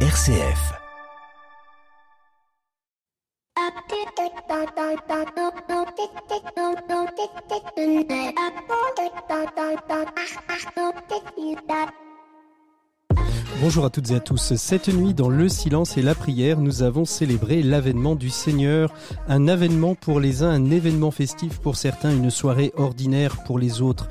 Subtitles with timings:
[0.00, 0.76] RCF.
[13.58, 14.54] Bonjour à toutes et à tous.
[14.54, 18.92] Cette nuit, dans le silence et la prière, nous avons célébré l'avènement du Seigneur.
[19.28, 23.80] Un avènement pour les uns, un événement festif pour certains, une soirée ordinaire pour les
[23.80, 24.08] autres.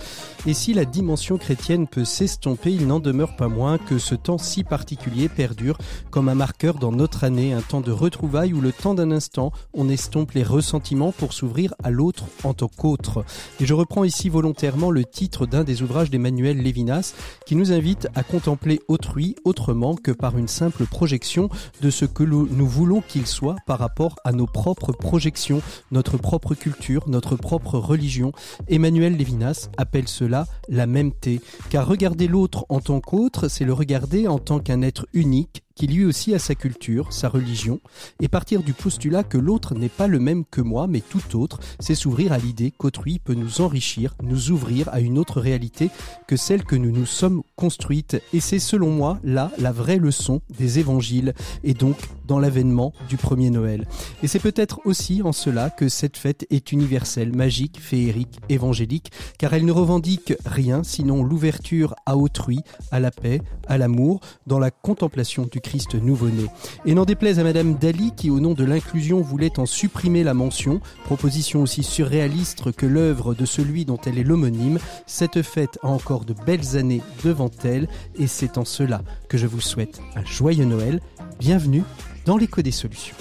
[0.47, 4.39] Et si la dimension chrétienne peut s'estomper, il n'en demeure pas moins que ce temps
[4.39, 5.77] si particulier perdure
[6.09, 9.51] comme un marqueur dans notre année, un temps de retrouvailles où le temps d'un instant,
[9.73, 13.23] on estompe les ressentiments pour s'ouvrir à l'autre en tant qu'autre.
[13.59, 17.13] Et je reprends ici volontairement le titre d'un des ouvrages d'Emmanuel Lévinas
[17.45, 21.49] qui nous invite à contempler autrui autrement que par une simple projection
[21.81, 25.61] de ce que nous voulons qu'il soit par rapport à nos propres projections,
[25.91, 28.31] notre propre culture, notre propre religion.
[28.67, 33.73] Emmanuel Lévinas appelle cela la même thé, car regarder l'autre en tant qu'autre, c'est le
[33.73, 37.81] regarder en tant qu'un être unique, qui lui aussi a sa culture, sa religion,
[38.21, 41.59] et partir du postulat que l'autre n'est pas le même que moi, mais tout autre,
[41.79, 45.89] c'est s'ouvrir à l'idée qu'autrui peut nous enrichir, nous ouvrir à une autre réalité
[46.27, 48.21] que celle que nous nous sommes construites.
[48.33, 53.17] Et c'est selon moi là la vraie leçon des évangiles, et donc dans l'avènement du
[53.17, 53.85] premier Noël.
[54.23, 59.53] Et c'est peut-être aussi en cela que cette fête est universelle, magique, féerique, évangélique, car
[59.53, 64.71] elle ne revendique rien sinon l'ouverture à autrui, à la paix, à l'amour, dans la
[64.71, 66.45] contemplation du Christ nouveau-né.
[66.85, 70.35] Et n'en déplaise à Madame Dali qui, au nom de l'inclusion, voulait en supprimer la
[70.35, 74.77] mention, proposition aussi surréaliste que l'œuvre de celui dont elle est l'homonyme,
[75.07, 77.87] cette fête a encore de belles années devant elle
[78.19, 81.01] et c'est en cela que je vous souhaite un joyeux Noël.
[81.39, 81.83] Bienvenue
[82.25, 83.15] dans l'écho des solutions.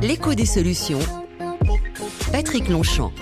[0.00, 0.98] L'écho des solutions.
[2.32, 3.12] Patrick Longchamp.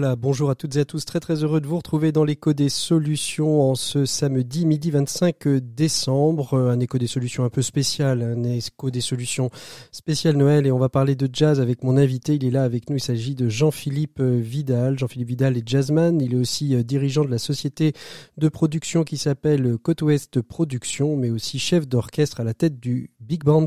[0.00, 2.52] Voilà, bonjour à toutes et à tous, très très heureux de vous retrouver dans l'écho
[2.52, 8.22] des solutions en ce samedi midi 25 décembre, un écho des solutions un peu spécial,
[8.22, 9.50] un écho des solutions
[9.90, 10.68] spécial Noël.
[10.68, 13.02] Et on va parler de jazz avec mon invité, il est là avec nous, il
[13.02, 14.96] s'agit de Jean-Philippe Vidal.
[14.96, 17.92] Jean-Philippe Vidal est jazzman, il est aussi euh, dirigeant de la société
[18.36, 23.10] de production qui s'appelle Côte Ouest Production, mais aussi chef d'orchestre à la tête du
[23.18, 23.66] Big Band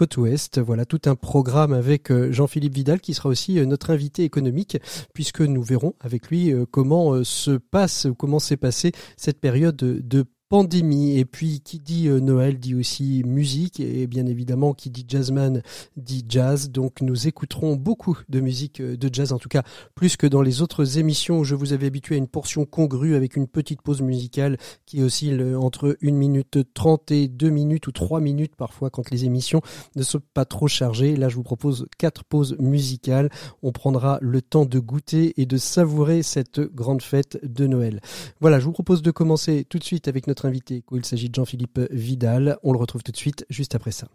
[0.00, 0.62] Côte Ouest.
[0.62, 4.78] Voilà tout un programme avec euh, Jean-Philippe Vidal qui sera aussi euh, notre invité économique
[5.12, 9.76] puisque nous verrons avec lui euh, comment se passe ou comment s'est passée cette période
[9.76, 11.16] de pandémie.
[11.16, 13.80] Et puis, qui dit euh, Noël dit aussi musique.
[13.80, 15.62] Et bien évidemment, qui dit jazzman
[15.96, 16.70] dit jazz.
[16.70, 19.62] Donc, nous écouterons beaucoup de musique euh, de jazz, en tout cas,
[19.94, 23.14] plus que dans les autres émissions où je vous avais habitué à une portion congrue
[23.14, 27.86] avec une petite pause musicale qui oscille euh, entre 1 minute 30 et 2 minutes
[27.86, 29.62] ou 3 minutes parfois quand les émissions
[29.94, 31.14] ne sont pas trop chargées.
[31.14, 33.30] Là, je vous propose quatre pauses musicales.
[33.62, 38.00] On prendra le temps de goûter et de savourer cette grande fête de Noël.
[38.40, 40.82] Voilà, je vous propose de commencer tout de suite avec notre invité.
[40.92, 42.58] Il s'agit de Jean-Philippe Vidal.
[42.62, 44.08] On le retrouve tout de suite, juste après ça.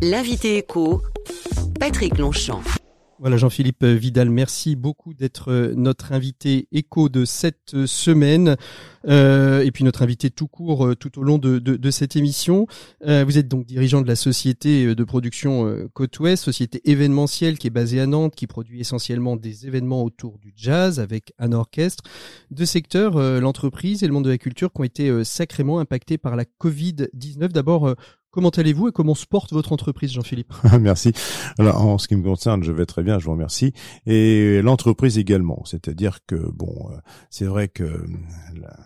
[0.00, 1.02] L'invité écho,
[1.78, 2.62] Patrick Longchamp.
[3.20, 8.56] Voilà Jean-Philippe Vidal, merci beaucoup d'être euh, notre invité écho de cette euh, semaine
[9.08, 12.66] euh, et puis notre invité tout court tout au long de, cette émission.
[13.00, 17.70] Vous êtes donc dirigeant de la société de production Côte Ouest, société événementielle qui est
[17.70, 22.04] basée à Nantes, qui produit essentiellement des événements autour du jazz avec un orchestre.
[22.50, 26.36] Deux secteurs, l'entreprise et le monde de la culture, qui ont été sacrément impactés par
[26.36, 27.48] la Covid-19.
[27.48, 27.94] D'abord,
[28.38, 30.52] Comment allez-vous et comment se porte votre entreprise, Jean-Philippe?
[30.80, 31.10] Merci.
[31.58, 33.72] Alors, en ce qui me concerne, je vais très bien, je vous remercie.
[34.06, 35.64] Et l'entreprise également.
[35.64, 36.88] C'est-à-dire que, bon,
[37.30, 38.06] c'est vrai que
[38.54, 38.76] la,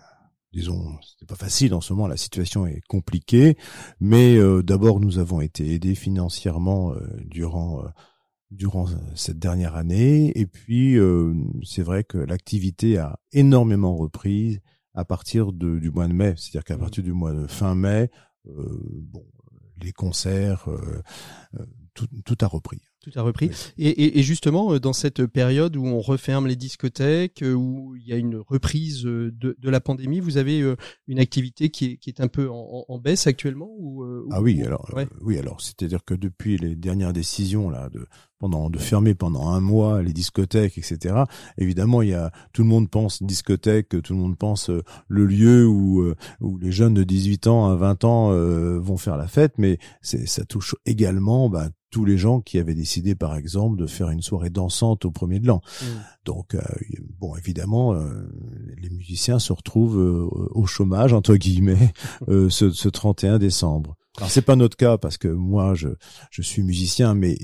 [0.51, 3.55] disons, c'est pas facile en ce moment, la situation est compliquée,
[3.99, 7.89] mais euh, d'abord nous avons été aidés financièrement euh, durant euh,
[8.49, 10.97] durant cette dernière année, et puis
[11.63, 14.59] c'est vrai que l'activité a énormément repris
[14.95, 16.79] à partir de, du mois de mai, c'est-à-dire qu'à mmh.
[16.79, 18.11] partir du mois de fin mai,
[18.45, 19.23] bon,
[19.83, 20.65] les concerts,
[21.93, 22.81] tout, tout a repris.
[23.03, 23.51] Tout a repris.
[23.77, 28.07] Et, et, justement, euh, dans cette période où on referme les discothèques, euh, où il
[28.07, 30.63] y a une reprise euh, de, de la pandémie, vous avez
[31.07, 34.63] une activité qui est, qui est un peu en, en baisse actuellement ou, Ah oui,
[34.63, 34.89] alors
[35.21, 38.05] oui, alors c'est-à-dire que depuis les dernières décisions là de
[38.39, 41.23] pendant de fermer pendant un mois les discothèques, etc.
[41.57, 44.69] Évidemment, il y a tout le monde pense discothèque, tout le monde pense
[45.07, 48.29] le lieu où où les jeunes de 18 ans à 20 ans
[48.79, 53.13] vont faire la fête, mais ça touche également bah, tous les gens qui avaient décidé,
[53.13, 55.61] par exemple, de faire une soirée dansante au premier de l'an.
[55.79, 55.85] Mm.
[56.25, 56.61] Donc, euh,
[57.19, 58.27] bon, évidemment, euh,
[58.81, 61.93] les musiciens se retrouvent euh, au chômage entre guillemets
[62.27, 63.95] ce, ce 31 décembre.
[64.17, 65.89] Alors c'est pas notre cas parce que moi je
[66.29, 67.35] je suis musicien, mais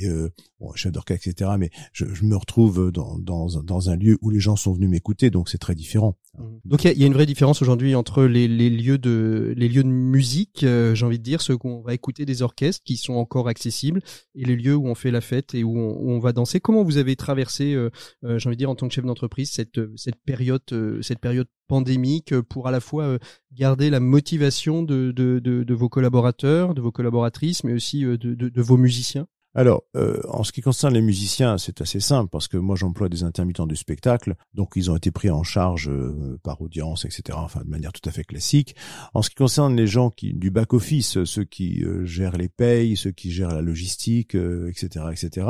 [0.59, 1.51] bon, chef d'orchestre, etc.
[1.57, 4.89] Mais je, je, me retrouve dans, dans, dans un lieu où les gens sont venus
[4.89, 6.17] m'écouter, donc c'est très différent.
[6.37, 6.43] Mmh.
[6.65, 9.67] Donc il y, y a, une vraie différence aujourd'hui entre les, les, lieux de les
[9.67, 12.97] lieux de musique, euh, j'ai envie de dire, ceux qu'on va écouter des orchestres qui
[12.97, 14.01] sont encore accessibles,
[14.35, 16.59] et les lieux où on fait la fête et où on, où on va danser.
[16.59, 17.89] Comment vous avez traversé, euh,
[18.23, 20.61] euh, j'ai envie de dire, en tant que chef d'entreprise, cette cette période
[21.01, 23.17] cette période pandémique pour à la fois
[23.53, 28.17] garder la motivation de, de, de, de, vos collaborateurs, de vos collaboratrices, mais aussi de,
[28.17, 29.27] de vos musiciens?
[29.55, 33.09] Alors, euh, en ce qui concerne les musiciens, c'est assez simple parce que moi j'emploie
[33.09, 37.37] des intermittents du spectacle, donc ils ont été pris en charge euh, par audience, etc.
[37.41, 38.75] Enfin, de manière tout à fait classique.
[39.15, 42.47] En ce qui concerne les gens qui du back office, ceux qui euh, gèrent les
[42.47, 45.47] payes, ceux qui gèrent la logistique, etc., etc.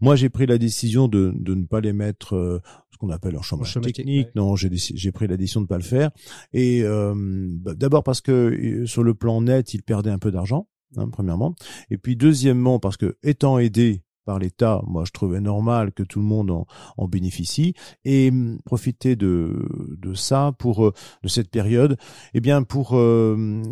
[0.00, 3.42] Moi, j'ai pris la décision de, de ne pas les mettre ce qu'on appelle en
[3.42, 4.28] chômage technique.
[4.36, 6.10] Non, j'ai j'ai pris la décision de ne pas le faire.
[6.52, 10.68] Et bah, d'abord parce que sur le plan net, ils perdaient un peu d'argent.
[10.96, 11.54] Hein, premièrement.
[11.90, 16.20] Et puis deuxièmement, parce que étant aidé par l'État, moi je trouvais normal que tout
[16.20, 16.66] le monde en,
[16.96, 17.74] en bénéficie
[18.04, 19.66] et hum, profiter de,
[19.98, 20.92] de ça pour euh,
[21.22, 21.96] de cette période,
[22.34, 23.62] eh bien pour euh,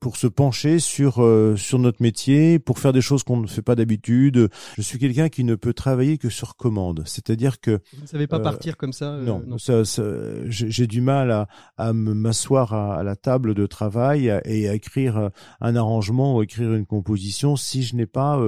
[0.00, 3.62] pour se pencher sur euh, sur notre métier, pour faire des choses qu'on ne fait
[3.62, 4.48] pas d'habitude.
[4.76, 8.26] Je suis quelqu'un qui ne peut travailler que sur commande, c'est-à-dire que vous ne savez
[8.26, 9.16] pas partir comme ça.
[9.18, 9.58] non, non.
[9.58, 10.02] Ça, ça,
[10.48, 15.30] j'ai du mal à, à m'asseoir à, à, la table de travail et à écrire
[15.60, 18.40] un arrangement ou écrire une composition si je n'ai pas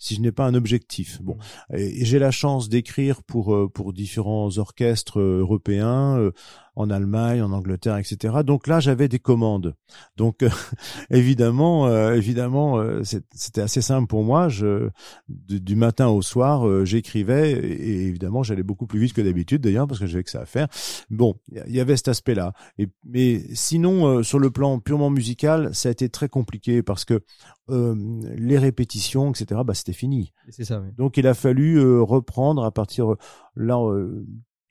[0.00, 1.22] si je n'ai pas un objectif.
[1.22, 1.76] Bon, mmh.
[1.76, 6.32] et, j'ai la chance d'écrire pour euh, pour différents orchestres euh, européens euh,
[6.76, 8.38] en Allemagne, en Angleterre, etc.
[8.44, 9.74] Donc là, j'avais des commandes.
[10.16, 10.44] Donc
[11.10, 14.48] évidemment, euh, évidemment, euh, c'était assez simple pour moi.
[14.48, 14.88] Je,
[15.28, 19.86] du, matin au soir, euh, j'écrivais et, évidemment, j'allais beaucoup plus vite que d'habitude d'ailleurs
[19.86, 20.68] parce que j'avais que ça à faire.
[21.10, 21.34] Bon,
[21.66, 22.52] il y avait cet aspect-là.
[22.78, 27.20] Et mais sinon, sur le plan purement musical, ça a été très compliqué parce que
[27.68, 29.60] les répétitions, etc.
[29.64, 30.32] Bah, c'était fini.
[30.48, 30.80] C'est ça.
[30.80, 30.88] Oui.
[30.96, 33.14] Donc il a fallu reprendre à partir
[33.54, 33.78] là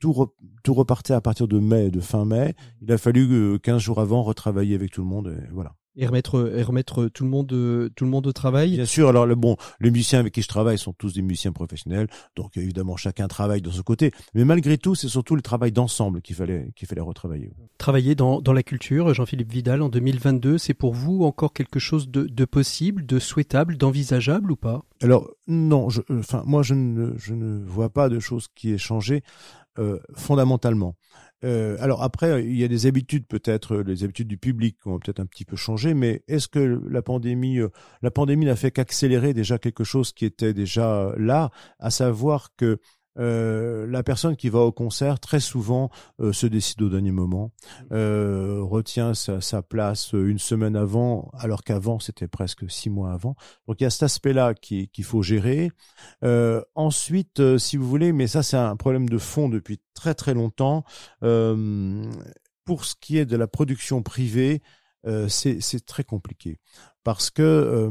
[0.00, 0.32] tout,
[0.64, 2.48] tout repartait à partir de mai, de fin mai.
[2.48, 2.84] Mmh.
[2.84, 5.36] Il a fallu 15 euh, jours avant retravailler avec tout le monde.
[5.38, 8.76] Et voilà et remettre et remettre tout le monde tout le monde au travail?
[8.76, 9.08] Bien sûr.
[9.08, 12.56] Alors le bon, les musiciens avec qui je travaille sont tous des musiciens professionnels, donc
[12.56, 14.12] évidemment chacun travaille de son côté.
[14.34, 17.52] Mais malgré tout, c'est surtout le travail d'ensemble qu'il fallait qu'il fallait retravailler.
[17.78, 22.08] Travailler dans dans la culture, Jean-Philippe Vidal, en 2022, c'est pour vous encore quelque chose
[22.08, 24.82] de, de possible, de souhaitable, d'envisageable ou pas?
[25.02, 28.78] Alors non, je, enfin moi je ne je ne vois pas de choses qui aient
[28.78, 29.22] changé
[30.14, 30.96] fondamentalement.
[31.44, 35.20] Euh, alors après, il y a des habitudes peut-être, les habitudes du public ont peut-être
[35.20, 37.68] un petit peu changé, mais est-ce que la pandémie, euh,
[38.02, 42.78] la pandémie n'a fait qu'accélérer déjà quelque chose qui était déjà là, à savoir que
[43.18, 45.90] euh, la personne qui va au concert très souvent
[46.20, 47.50] euh, se décide au dernier moment,
[47.92, 53.34] euh, retient sa, sa, place une semaine avant, alors qu'avant c'était presque six mois avant.
[53.66, 55.70] Donc il y a cet aspect-là qu'il faut gérer.
[56.74, 60.84] ensuite, si vous voulez, mais ça c'est un problème de fond depuis très très longtemps.
[61.20, 64.62] pour ce qui est de la production privée,
[65.28, 66.58] c'est très compliqué
[67.02, 67.90] parce que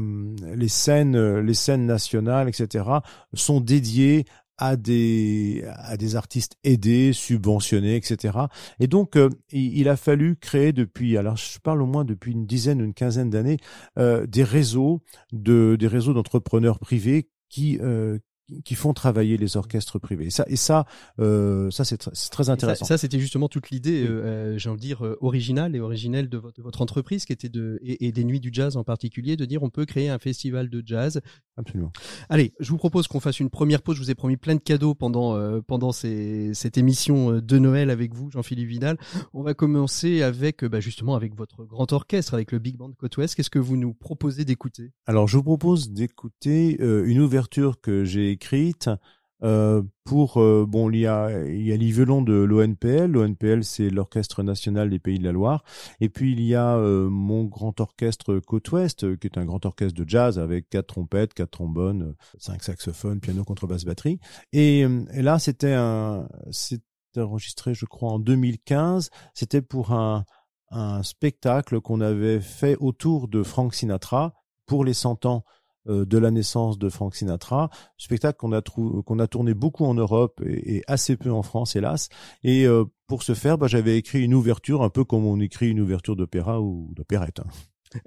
[0.54, 2.84] les scènes, les scènes nationales, etc.,
[3.34, 4.24] sont dédiées
[4.60, 8.38] à des à des artistes aidés, subventionnés, etc.
[8.78, 12.46] Et donc euh, il, a fallu créer depuis, alors je parle au moins depuis une
[12.46, 13.56] dizaine, une quinzaine d'années,
[13.98, 15.02] euh, des réseaux
[15.32, 18.18] de des réseaux d'entrepreneurs privés qui euh,
[18.64, 20.26] qui font travailler les orchestres privés.
[20.26, 20.86] Et ça, et ça,
[21.18, 21.98] euh, ça c'est
[22.30, 22.84] très intéressant.
[22.84, 26.28] Ça, c'était justement toute l'idée, euh, euh, j'ai envie de dire, euh, originale et originelle
[26.28, 28.84] de votre, de votre, entreprise, qui était de et, et, des nuits du jazz en
[28.84, 31.20] particulier, de dire on peut créer un festival de jazz.
[31.56, 31.92] Absolument.
[32.28, 33.96] Allez, je vous propose qu'on fasse une première pause.
[33.96, 37.90] Je vous ai promis plein de cadeaux pendant euh, pendant ces, cette émission de Noël
[37.90, 38.98] avec vous, Jean-Philippe Vidal.
[39.34, 43.16] On va commencer avec bah, justement avec votre grand orchestre, avec le Big Band Côte
[43.18, 43.34] Ouest.
[43.34, 44.92] Qu'est-ce que vous nous proposez d'écouter?
[45.06, 48.88] Alors, je vous propose d'écouter une ouverture que j'ai écrite
[49.42, 53.88] euh, pour euh, bon il y a il y a l'Yvelon de l'ONPL l'ONPL c'est
[53.88, 55.64] l'orchestre national des Pays de la Loire.
[56.00, 59.64] Et puis il y a euh, mon grand orchestre Côte Ouest qui est un grand
[59.64, 64.18] orchestre de jazz avec quatre trompettes quatre trombones cinq saxophones piano contrebasse batterie.
[64.52, 66.82] Et, là c'était un c'est
[67.16, 70.24] enregistré je crois en 2015 c'était pour un
[70.70, 74.34] un spectacle qu'on avait fait autour de Frank Sinatra
[74.66, 75.44] pour les 100 ans
[75.86, 80.82] de la naissance de Frank Sinatra, spectacle qu'on a, a tourné beaucoup en Europe et,
[80.86, 82.08] assez peu en France, hélas.
[82.42, 85.70] Et euh, pour ce faire, bah, j'avais écrit une ouverture, un peu comme on écrit
[85.70, 87.40] une ouverture d'opéra ou d'opérette.
[87.40, 87.50] Hein.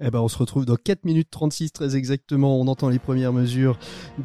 [0.00, 2.58] Eh ben, on se retrouve dans 4 minutes 36 très exactement.
[2.58, 3.78] On entend les premières mesures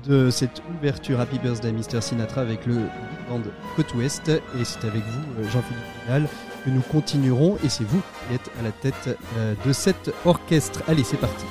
[0.08, 2.01] de cette ouverture Happy Birthday Mr.
[2.01, 2.75] Sinatra avec le
[3.29, 3.41] band
[3.75, 4.29] Côte Ouest.
[4.29, 6.29] Et c'est avec vous, euh, Jean-Philippe Vidal,
[6.63, 7.58] que nous continuerons.
[7.65, 9.20] Et c'est vous qui êtes à la tête
[9.65, 10.82] de cet orchestre.
[10.88, 11.46] Allez, c'est parti.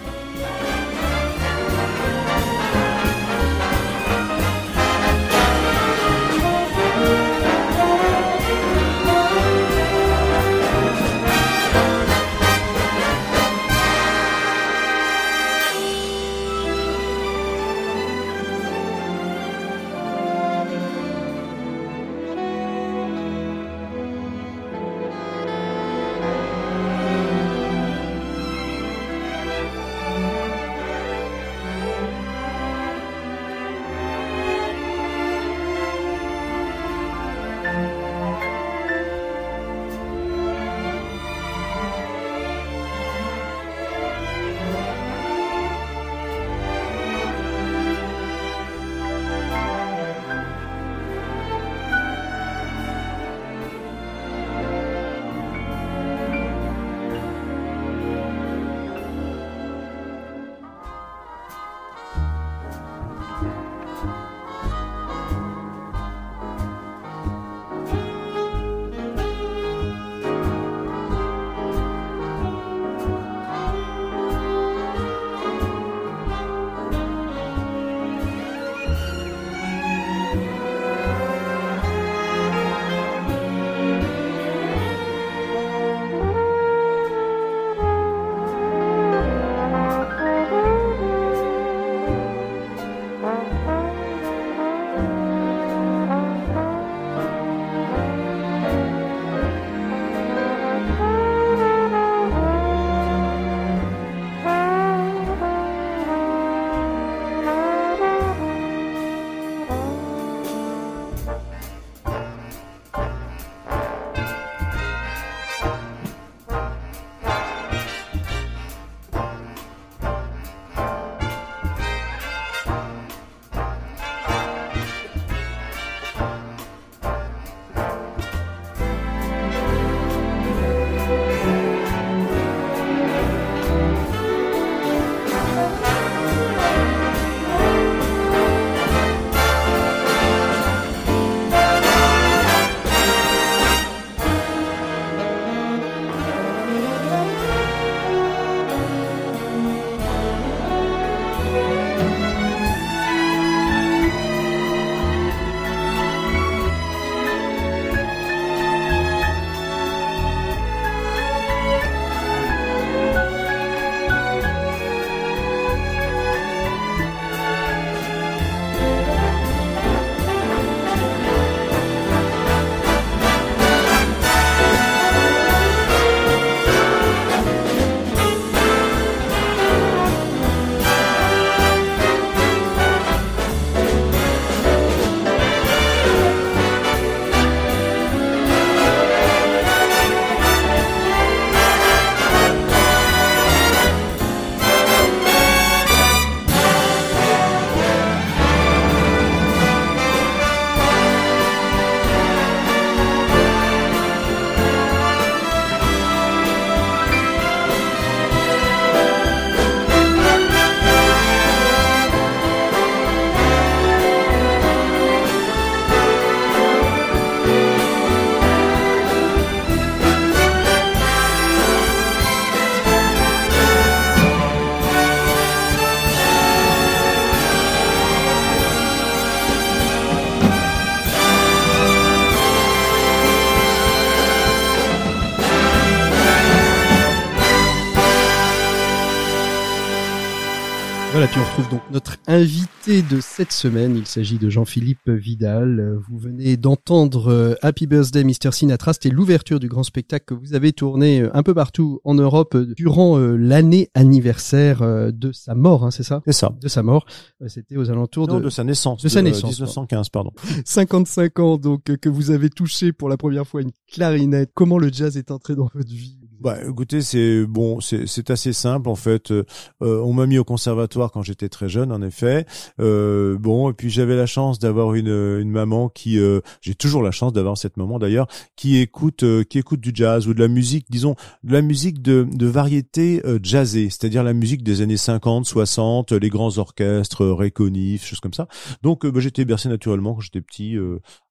[243.38, 243.94] Cette semaine.
[243.94, 245.96] Il s'agit de Jean-Philippe Vidal.
[246.08, 248.50] Vous venez d'entendre euh, Happy Birthday Mr.
[248.50, 248.94] Sinatra.
[248.94, 252.56] C'était l'ouverture du grand spectacle que vous avez tourné euh, un peu partout en Europe
[252.56, 254.80] euh, durant l'année anniversaire
[255.12, 256.20] de sa mort, hein, c'est ça?
[256.26, 256.52] C'est ça.
[256.60, 257.06] De sa mort.
[257.46, 258.46] C'était aux alentours non, de...
[258.46, 259.02] de sa naissance.
[259.04, 259.52] De sa naissance.
[259.52, 260.32] 1915, pardon.
[260.64, 264.50] 55 ans donc que vous avez touché pour la première fois une clarinette.
[264.52, 266.18] Comment le jazz est entré dans votre vie?
[266.40, 269.30] Bah, écoutez, c'est bon, c'est assez simple en fait.
[269.30, 269.44] Euh,
[269.80, 272.46] on m'a mis au conservatoire quand j'étais très jeune, en effet.
[272.80, 277.02] Euh, bon, et puis j'avais la chance d'avoir une, une maman qui, euh, j'ai toujours
[277.02, 278.26] la chance d'avoir cette maman d'ailleurs,
[278.56, 281.14] qui écoute, euh, qui écoute du jazz ou de la musique, disons,
[281.44, 286.12] de la musique de, de variété euh, jazzée, c'est-à-dire la musique des années 50, 60,
[286.12, 288.48] les grands orchestres, Réconif, choses comme ça.
[288.82, 290.76] Donc, bah, j'étais bercé naturellement quand j'étais petit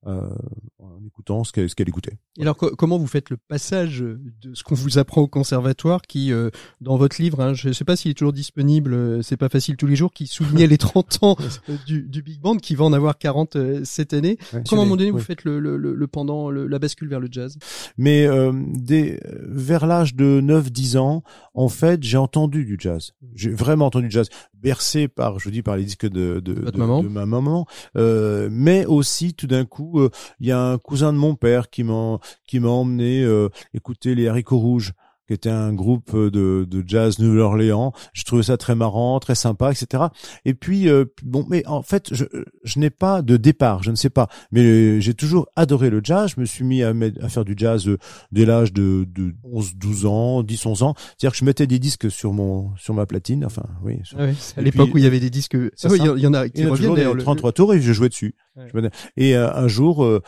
[0.06, 2.18] en écoutant ce qu'elle ce qu'elle écoutait.
[2.38, 6.32] Et alors, comment vous faites le passage de ce qu'on vous apprend au conservatoire qui,
[6.32, 6.50] euh,
[6.82, 9.50] dans votre livre, hein, je ne sais pas s'il est toujours disponible, euh, c'est pas
[9.50, 11.38] facile tous les jours, qui soulignait les 30 ans
[11.70, 14.38] euh, du, du, Big Band, qui va en avoir 40 cette année.
[14.52, 17.28] Comment à un moment donné, vous faites le, le, le pendant, la bascule vers le
[17.32, 17.58] jazz?
[17.98, 18.28] Mais
[18.74, 21.24] dès, vers l'âge de 9-10 ans,
[21.54, 23.14] en fait, j'ai entendu du jazz.
[23.36, 26.78] J'ai vraiment entendu du jazz, bercé par, je dis, par les disques de, de, de,
[26.78, 27.04] maman.
[27.04, 30.02] de ma maman, mais aussi tout d'un coup,
[30.40, 33.26] il y a un cousin de mon père qui m'a qui m'a emmené
[33.74, 34.87] écouter les haricots rouges
[35.28, 37.94] qui était un groupe de, de jazz Nouvelle-Orléans.
[38.14, 40.06] Je trouvais ça très marrant, très sympa, etc.
[40.46, 42.26] Et puis euh, bon, mais en fait, je,
[42.64, 46.32] je n'ai pas de départ, je ne sais pas, mais j'ai toujours adoré le jazz.
[46.36, 47.98] Je me suis mis à, à faire du jazz euh,
[48.32, 50.94] dès l'âge de, de 11, 12 ans, 10, 11 ans.
[50.98, 53.46] C'est-à-dire que je mettais des disques sur mon sur ma platine.
[53.46, 54.00] Enfin, oui.
[54.18, 54.24] Ah
[54.58, 56.66] à l'époque où il y avait des disques, ah oui, il y, en a qui
[56.66, 57.18] reviennent d'ailleurs.
[57.18, 58.36] 33 tours et je jouais dessus.
[59.18, 60.22] Et euh, un jour, euh,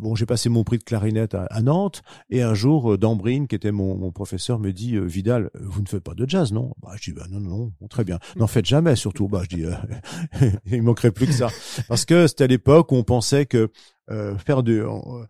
[0.00, 3.54] bon, j'ai passé mon prix de clarinette à, à Nantes, et un jour, Dambrine, qui
[3.54, 6.72] était mon mon professeur me dit euh, Vidal, vous ne faites pas de jazz, non?
[6.82, 8.18] Bah je dis bah non non, non très bien.
[8.36, 9.28] N'en faites jamais surtout.
[9.28, 9.74] Bah je dis euh,
[10.66, 11.48] il manquerait plus que ça
[11.88, 13.70] parce que c'était à l'époque où on pensait que
[14.10, 15.26] euh, faire du, on,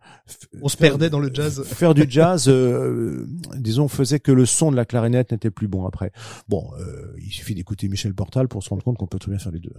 [0.61, 1.63] on se perdait dans le jazz.
[1.65, 5.85] Faire du jazz, euh, disons, faisait que le son de la clarinette n'était plus bon
[5.85, 6.11] après.
[6.47, 9.39] Bon, euh, il suffit d'écouter Michel Portal pour se rendre compte qu'on peut très bien
[9.39, 9.73] faire les deux.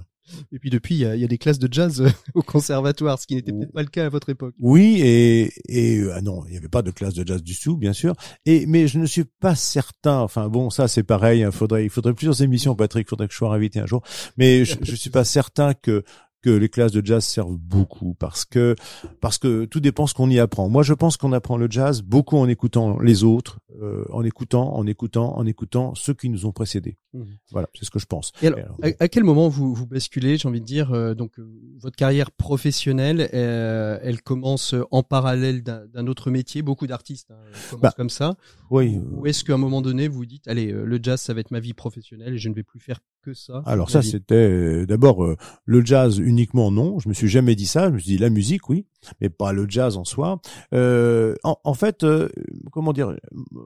[0.52, 2.04] Et puis depuis, il y a, y a, des classes de jazz
[2.34, 4.54] au conservatoire, ce qui n'était peut-être pas le cas à votre époque.
[4.60, 7.76] Oui, et, et ah non, il n'y avait pas de classe de jazz du tout,
[7.76, 8.14] bien sûr.
[8.46, 10.20] Et mais je ne suis pas certain.
[10.20, 11.40] Enfin bon, ça c'est pareil.
[11.40, 13.06] Il hein, faudrait, il faudrait plusieurs émissions, Patrick.
[13.06, 14.02] Il faudrait que je sois invité un jour.
[14.36, 16.04] Mais je, je suis pas certain que
[16.42, 18.74] que les classes de jazz servent beaucoup parce que
[19.20, 20.68] parce que tout dépend ce qu'on y apprend.
[20.68, 24.74] Moi, je pense qu'on apprend le jazz beaucoup en écoutant les autres, euh, en écoutant,
[24.74, 26.98] en écoutant, en écoutant ceux qui nous ont précédés.
[27.14, 27.22] Mmh.
[27.52, 28.32] Voilà, c'est ce que je pense.
[28.42, 31.48] Et alors, à, quel moment vous vous basculez J'ai envie de dire, euh, donc euh,
[31.78, 36.62] votre carrière professionnelle, elle commence en parallèle d'un autre métier?
[36.62, 37.36] Beaucoup d'artistes hein,
[37.70, 38.34] commencent bah, comme ça.
[38.70, 38.98] Oui.
[39.12, 41.60] Ou est-ce qu'à un moment donné, vous dites, allez, le jazz, ça va être ma
[41.60, 45.26] vie professionnelle et je ne vais plus faire que ça Alors ça, c'était d'abord
[45.64, 46.98] le jazz uniquement non.
[46.98, 47.88] Je me suis jamais dit ça.
[47.88, 48.86] Je me suis dit la musique, oui,
[49.20, 50.40] mais pas le jazz en soi.
[50.74, 52.28] Euh, en, en, fait, euh,
[52.70, 53.16] comment dire,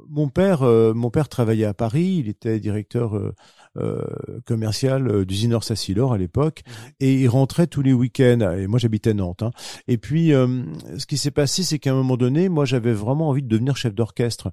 [0.09, 2.17] mon père, euh, mon père travaillait à Paris.
[2.21, 3.21] Il était directeur
[3.79, 3.97] euh,
[4.29, 6.71] euh, commercial d'usineur Sassilor à l'époque, mmh.
[7.01, 8.55] et il rentrait tous les week-ends.
[8.57, 9.43] Et moi, j'habitais Nantes.
[9.43, 9.51] Hein.
[9.89, 13.43] Et puis, ce qui s'est passé, c'est qu'à un moment donné, moi, j'avais vraiment envie
[13.43, 14.51] de devenir chef d'orchestre.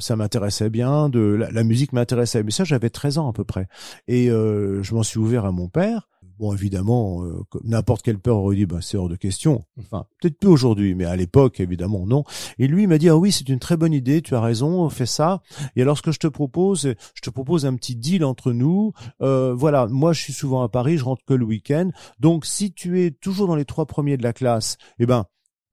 [0.00, 2.42] ça m'intéressait bien, de la, la musique m'intéressait.
[2.42, 3.68] Mais ça, j'avais 13 ans à peu près,
[4.06, 6.08] et je m'en suis ouvert à mon père.
[6.38, 9.64] Bon, évidemment, euh, n'importe quel père aurait dit, bah, c'est hors de question.
[9.80, 12.22] Enfin, peut-être plus aujourd'hui, mais à l'époque, évidemment, non.
[12.58, 14.88] Et lui, il m'a dit, ah oui, c'est une très bonne idée, tu as raison,
[14.88, 15.42] fais ça.
[15.74, 18.92] Et alors, ce que je te propose, je te propose un petit deal entre nous.
[19.20, 21.90] Euh, voilà, moi, je suis souvent à Paris, je rentre que le week-end.
[22.20, 25.24] Donc, si tu es toujours dans les trois premiers de la classe, eh ben,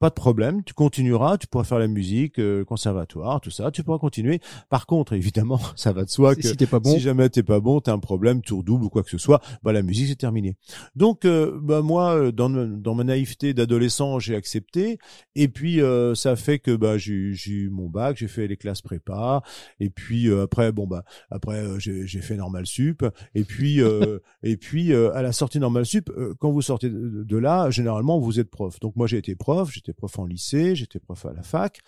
[0.06, 3.82] pas de problème, tu continueras, tu pourras faire la musique, euh, conservatoire, tout ça, tu
[3.82, 4.40] pourras continuer.
[4.70, 6.94] Par contre, évidemment, ça va de soi que si, pas bon.
[6.94, 9.42] si jamais t'es pas bon, t'as un problème, tour double ou quoi que ce soit,
[9.64, 10.58] bah la musique c'est terminé.
[10.96, 15.00] Donc, euh, bah moi, euh, dans, dans ma naïveté d'adolescent, j'ai accepté,
[15.34, 15.80] et puis
[16.14, 19.42] ça fait que bah j'ai eu mon bac, j'ai fait les classes prépa,
[19.80, 23.80] et puis après, bon bah après j'ai fait normal sup, et puis
[24.44, 28.40] et puis à la sortie normal sup, quand vous sortez de, de là, généralement vous
[28.40, 28.80] êtes prof.
[28.82, 31.80] Donc moi j'ai été prof, j'étais prof en lycée, j'étais prof à la fac.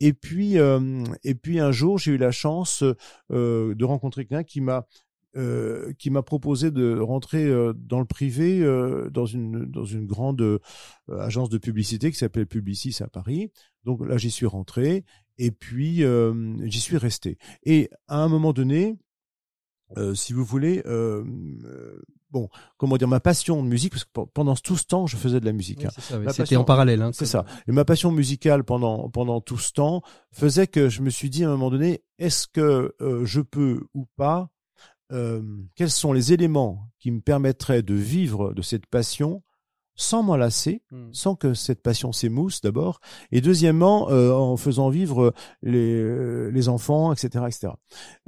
[0.00, 2.84] Et puis, euh, et puis un jour, j'ai eu la chance
[3.30, 4.86] euh, de rencontrer quelqu'un qui m'a
[5.34, 8.60] euh, qui m'a proposé de rentrer dans le privé
[9.10, 10.60] dans une dans une grande
[11.10, 13.50] agence de publicité qui s'appelle Publicis à Paris.
[13.84, 15.04] Donc là j'y suis rentré
[15.38, 16.04] et puis
[16.64, 17.38] j'y suis resté.
[17.64, 18.98] Et à un moment donné,
[20.12, 20.82] si vous voulez,
[22.32, 25.38] bon, comment dire, ma passion de musique, parce que pendant tout ce temps, je faisais
[25.38, 25.84] de la musique.
[25.84, 25.90] Hein.
[26.32, 27.02] C'était en parallèle.
[27.02, 27.44] Hein, c'est ça.
[27.68, 31.44] Et ma passion musicale pendant pendant tout ce temps faisait que je me suis dit
[31.44, 34.48] à un moment donné, est-ce que euh, je peux ou pas
[35.12, 35.42] euh,
[35.74, 39.42] quels sont les éléments qui me permettraient de vivre de cette passion
[39.94, 41.08] sans m'enlacer, Hmm.
[41.12, 43.00] sans que cette passion s'émousse d'abord,
[43.30, 47.72] et deuxièmement euh, en faisant vivre les, euh, les enfants, etc., etc.,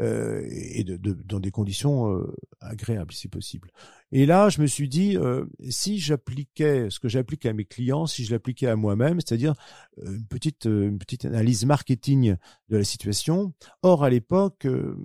[0.00, 3.70] euh, et de, de- dans des conditions euh, agréables si possible.
[4.12, 8.06] Et là, je me suis dit, euh, si j'appliquais ce que j'applique à mes clients,
[8.06, 9.54] si je l'appliquais à moi-même, c'est-à-dire
[9.98, 12.36] euh, une petite une petite analyse marketing
[12.68, 13.52] de la situation.
[13.82, 14.96] Or, à l'époque, euh,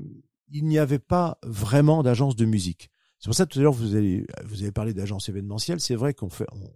[0.51, 2.89] il n'y avait pas vraiment d'agence de musique.
[3.19, 5.79] C'est pour ça que tout à l'heure vous avez vous avez parlé d'agence événementielle.
[5.79, 6.69] C'est vrai qu'on fait on,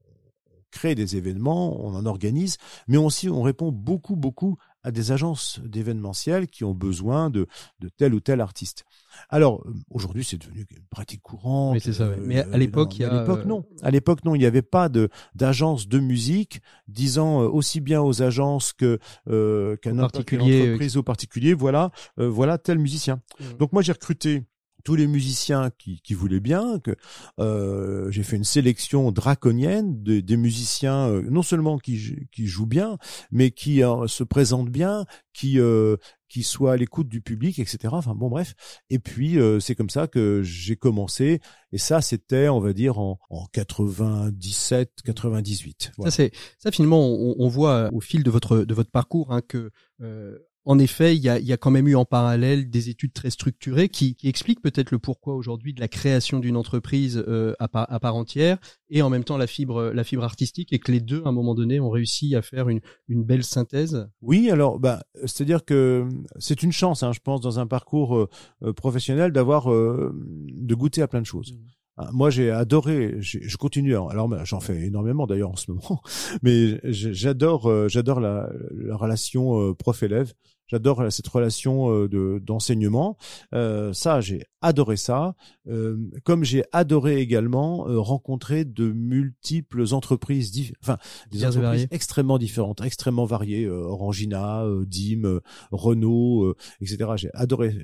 [0.72, 5.62] crée des événements, on en organise, mais aussi on répond beaucoup beaucoup à des agences
[5.64, 7.48] d'événementiel qui ont besoin de
[7.80, 8.84] de tel ou tel artiste.
[9.30, 11.76] Alors euh, aujourd'hui c'est devenu une pratique courante.
[11.76, 13.46] Oui, c'est ça, euh, Mais à l'époque, non, il y mais a, à l'époque euh,
[13.46, 13.66] non.
[13.84, 18.02] À l'époque non, il n'y avait pas de d'agence de musique disant euh, aussi bien
[18.02, 21.54] aux agences que euh, qu'à n'importe quelle entreprise aux particuliers.
[21.54, 23.22] Voilà, euh, voilà tel musicien.
[23.40, 23.58] Mhm.
[23.60, 24.44] Donc moi j'ai recruté
[24.84, 26.96] tous les musiciens qui, qui voulaient bien, que
[27.40, 32.66] euh, j'ai fait une sélection draconienne de- des musiciens euh, non seulement qui, qui jouent
[32.66, 32.98] bien,
[33.32, 35.98] mais qui euh, se présentent bien, qui euh,
[36.30, 37.78] qui soient à l'écoute du public, etc.
[37.92, 38.56] Enfin bon bref.
[38.90, 41.40] Et puis euh, c'est comme ça que j'ai commencé.
[41.72, 45.92] Et ça c'était, on va dire en, en 97, 98.
[45.98, 46.12] Voilà.
[46.12, 49.42] Ça c'est ça finalement on, on voit au fil de votre de votre parcours hein,
[49.48, 52.70] que euh, en effet il y a, il y a quand même eu en parallèle
[52.70, 56.58] des études très structurées qui, qui expliquent peut-être le pourquoi aujourd'hui de la création d'une
[56.58, 58.58] entreprise euh, à, part, à part entière
[58.90, 61.32] et en même temps la fibre la fibre artistique et que les deux à un
[61.32, 64.08] moment donné ont réussi à faire une, une belle synthèse.
[64.22, 66.08] Oui, alors, bah, c'est-à-dire que
[66.40, 68.30] c'est une chance, hein, je pense, dans un parcours euh,
[68.64, 71.54] euh, professionnel, d'avoir euh, de goûter à plein de choses.
[71.56, 73.16] Ah, Moi, j'ai adoré.
[73.20, 73.96] Je continue.
[73.96, 76.02] hein, Alors, j'en fais énormément d'ailleurs en ce moment,
[76.44, 80.34] mais j'adore, euh, j'adore la, la relation euh, prof-élève.
[80.68, 83.18] J'adore cette relation euh, de d'enseignement.
[83.54, 85.36] Euh, ça, j'ai adoré ça.
[85.68, 90.98] Euh, comme j'ai adoré également euh, rencontrer de multiples entreprises, enfin
[91.30, 91.88] des entreprises variées.
[91.92, 93.66] extrêmement différentes, extrêmement variées.
[93.66, 97.12] euh, Orangina, Dim, Renault, euh, etc.
[97.18, 97.76] J'ai adoré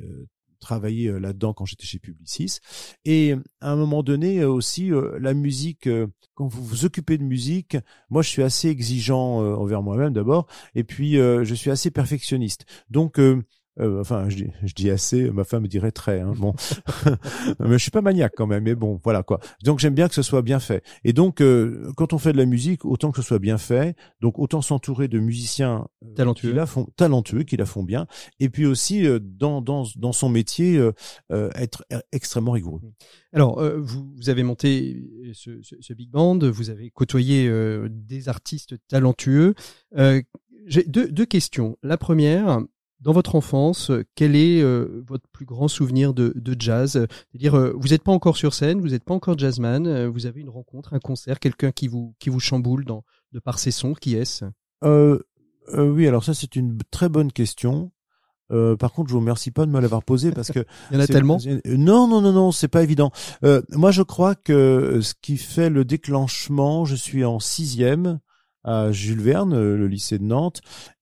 [0.60, 2.60] euh, travailler euh, là-dedans quand j'étais chez Publicis.
[3.06, 7.18] Et à un moment donné euh, aussi, euh, la musique, euh, quand vous vous occupez
[7.18, 7.78] de musique,
[8.10, 11.92] moi je suis assez exigeant euh, envers moi-même d'abord, et puis euh, je suis assez
[11.92, 12.66] perfectionniste.
[12.90, 13.20] Donc
[13.80, 16.20] euh, enfin, je dis, je dis assez, ma femme me dirait très.
[16.20, 16.54] Hein, bon,
[17.60, 18.64] mais je suis pas maniaque quand même.
[18.64, 19.40] Mais bon, voilà quoi.
[19.64, 20.84] Donc j'aime bien que ce soit bien fait.
[21.04, 23.96] Et donc, euh, quand on fait de la musique, autant que ce soit bien fait.
[24.22, 26.50] Donc autant s'entourer de musiciens euh, Talentueux.
[26.50, 28.08] qui la font talentueux, qui la font bien.
[28.40, 30.92] Et puis aussi euh, dans dans dans son métier, euh,
[31.32, 32.82] euh, être extrêmement rigoureux.
[33.34, 37.88] Alors, euh, vous, vous avez monté ce, ce, ce big band, vous avez côtoyé euh,
[37.92, 39.54] des artistes talentueux.
[39.98, 40.22] Euh,
[40.66, 41.78] J'ai deux, deux questions.
[41.84, 42.60] La première,
[43.02, 47.06] dans votre enfance, quel est euh, votre plus grand souvenir de, de jazz?
[47.32, 50.26] C'est-à-dire, euh, vous n'êtes pas encore sur scène, vous n'êtes pas encore jazzman, euh, vous
[50.26, 53.72] avez une rencontre, un concert, quelqu'un qui vous qui vous chamboule dans de par ses
[53.72, 53.94] sons.
[53.94, 54.46] Qui est-ce?
[54.84, 55.20] Euh,
[55.74, 57.92] euh, oui, alors ça c'est une très bonne question.
[58.52, 60.60] Euh, par contre, je vous remercie pas de me l'avoir posée parce que
[60.92, 61.38] Il y en a tellement.
[61.66, 63.12] Non, non, non, non, c'est pas évident.
[63.44, 68.20] Euh, moi, je crois que ce qui fait le déclenchement, je suis en sixième
[68.64, 70.62] à Jules Verne, euh, le lycée de Nantes,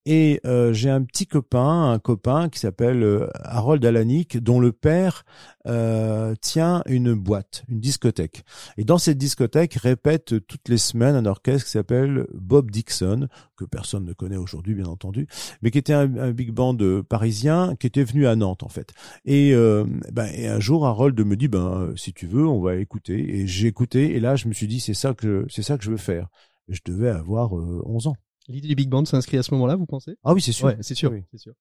[0.10, 4.72] et euh, j'ai un petit copain, un copain qui s'appelle euh, Harold Alanic, dont le
[4.72, 5.26] père
[5.67, 8.46] euh, tient une boîte, une discothèque.
[8.78, 13.65] Et dans cette discothèque répète toutes les semaines un orchestre qui s'appelle Bob Dixon, que
[13.65, 15.28] personne ne connaît aujourd'hui, bien entendu,
[15.62, 18.93] mais qui était un, big band euh, parisien qui était venu à Nantes en fait.
[19.26, 22.78] Et, euh, ben, et un jour, Harold me dit, ben, si tu veux, on va
[22.78, 23.39] écouter.
[23.39, 25.84] Et j'ai écouté, et là, je me suis dit, c'est ça que c'est ça que
[25.84, 26.30] je veux faire.
[26.70, 28.15] Je devais avoir euh, 11 ans.
[28.49, 30.15] L'idée du big band s'inscrit à ce moment-là, vous pensez?
[30.23, 30.67] Ah oui, c'est sûr.
[30.67, 31.23] Ouais, c'est sûr, Oui.
[31.31, 31.53] c'est sûr.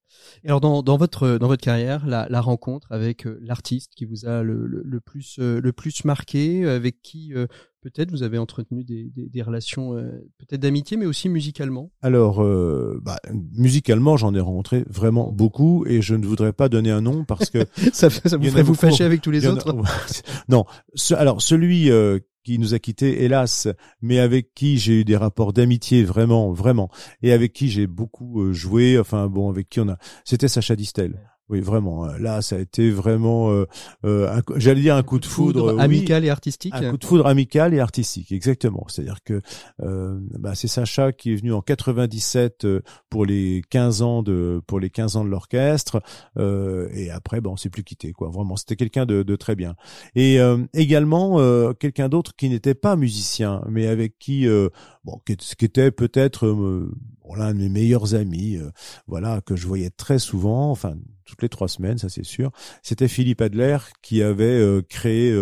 [0.43, 4.05] Et alors dans, dans votre dans votre carrière, la, la rencontre avec euh, l'artiste qui
[4.05, 7.45] vous a le, le, le plus euh, le plus marqué, euh, avec qui euh,
[7.81, 11.91] peut-être vous avez entretenu des, des, des relations euh, peut-être d'amitié, mais aussi musicalement?
[12.01, 13.17] Alors, euh, bah,
[13.53, 17.49] musicalement, j'en ai rencontré vraiment beaucoup, et je ne voudrais pas donner un nom parce
[17.49, 19.75] que ça, ça vous ferait vous fâcher avec tous les a- autres
[20.49, 20.65] non.
[20.95, 23.67] Ce- alors celui euh, qui nous a quittés, hélas,
[24.01, 26.89] mais avec qui j'ai eu des rapports d'amitié vraiment, vraiment,
[27.21, 28.97] et avec qui j'ai beaucoup euh, joué.
[28.97, 31.19] Enfin bon, avec qui on a, c'était Sacha Distel.
[31.49, 32.05] Oui, vraiment.
[32.05, 33.65] euh, Là, ça a été vraiment, euh,
[34.05, 36.73] euh, j'allais dire un coup de foudre, oui, amical et artistique.
[36.75, 38.85] un coup de foudre amical et artistique, exactement.
[38.89, 39.41] C'est-à-dire que
[39.81, 44.61] euh, bah, c'est Sacha qui est venu en 97 euh, pour les 15 ans de
[44.67, 46.01] pour les 15 ans de l'orchestre
[46.37, 48.29] euh, et après bon, on s'est plus quitté quoi.
[48.29, 49.75] Vraiment, c'était quelqu'un de, de très bien.
[50.15, 54.69] Et euh, également euh, quelqu'un d'autre qui n'était pas musicien, mais avec qui euh,
[55.05, 56.91] bon qui, qui était peut-être euh,
[57.27, 58.69] bon, l'un de mes meilleurs amis, euh,
[59.07, 62.51] voilà que je voyais très souvent, enfin toutes les trois semaines, ça c'est sûr.
[62.81, 65.37] C'était Philippe Adler qui avait créé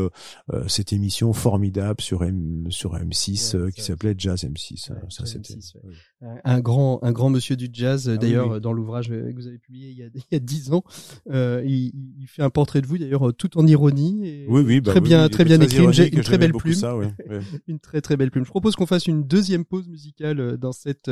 [0.67, 4.89] cette émission formidable sur M sur M6 qui s'appelait Jazz M6.
[5.09, 5.53] ça c'était
[6.43, 8.09] un grand un grand monsieur du jazz.
[8.13, 10.71] Ah d'ailleurs, dans l'ouvrage que vous avez publié il y a il y a dix
[10.71, 10.83] ans,
[11.27, 14.27] il, il, fait un portrait de vous d'ailleurs tout en ironie.
[14.27, 17.07] Et oui oui, bah très bien très bien écrit, une, très belle plume, ça, oui,
[17.67, 18.45] une très très belle plume.
[18.45, 21.09] Je propose qu'on fasse une deuxième pause musicale dans cette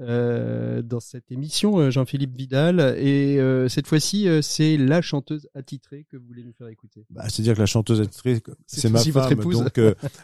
[0.00, 3.38] euh, dans cette émission, Jean-Philippe Vidal, et
[3.68, 7.04] cette fois-ci c'est la chanteuse attitrée que vous voulez nous faire écouter.
[7.10, 9.80] Bah, c'est-à-dire que la chanteuse attitrée, c'est ma femme, donc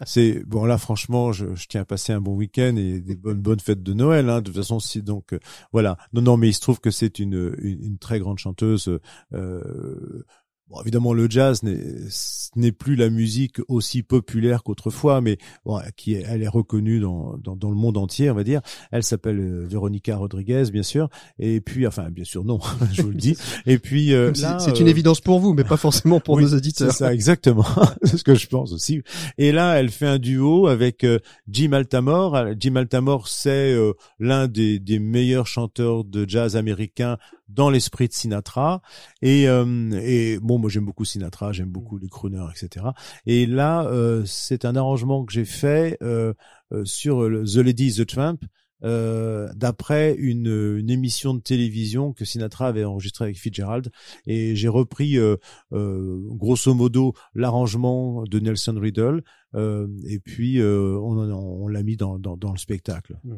[0.06, 3.40] c'est bon là franchement, je, je, tiens à passer un bon week-end et des bonnes
[3.40, 4.17] bonnes fêtes de Noël.
[4.28, 4.40] Hein.
[4.40, 5.36] De toute façon, si donc
[5.72, 8.98] voilà, non non, mais il se trouve que c'est une, une, une très grande chanteuse.
[9.32, 10.24] Euh,
[10.70, 16.26] Bon, évidemment, le jazz n'est plus la musique aussi populaire qu'autrefois, mais bon, qui est,
[16.28, 18.60] elle est reconnue dans, dans, dans, le monde entier, on va dire.
[18.92, 21.08] Elle s'appelle euh, Veronica Rodriguez, bien sûr.
[21.38, 22.60] Et puis, enfin, bien sûr, non,
[22.92, 23.34] je vous le dis.
[23.64, 26.92] Et puis, euh, c'est une euh, évidence pour vous, mais pas forcément pour nos auditeurs.
[26.92, 27.64] C'est ça, exactement.
[28.02, 29.00] c'est ce que je pense aussi.
[29.38, 31.06] Et là, elle fait un duo avec
[31.48, 32.36] Jim Altamore.
[32.60, 33.74] Jim Altamore, c'est
[34.18, 37.16] l'un des, des meilleurs chanteurs de jazz américains
[37.48, 38.82] dans l'esprit de Sinatra.
[39.22, 42.00] Et, euh, et bon, moi j'aime beaucoup Sinatra, j'aime beaucoup mm.
[42.00, 42.86] les crooners, etc.
[43.26, 46.32] Et là, euh, c'est un arrangement que j'ai fait euh,
[46.72, 48.38] euh sur The Lady The Tramp.
[48.84, 53.90] Euh, d'après une, une, émission de télévision que Sinatra avait enregistrée avec Fitzgerald
[54.24, 55.36] et j'ai repris euh,
[55.72, 59.24] grosso modo l'arrangement de Nelson Riddle
[59.56, 63.18] et puis on, on, l'a mis dans, dans, dans, le spectacle.
[63.24, 63.34] Mm.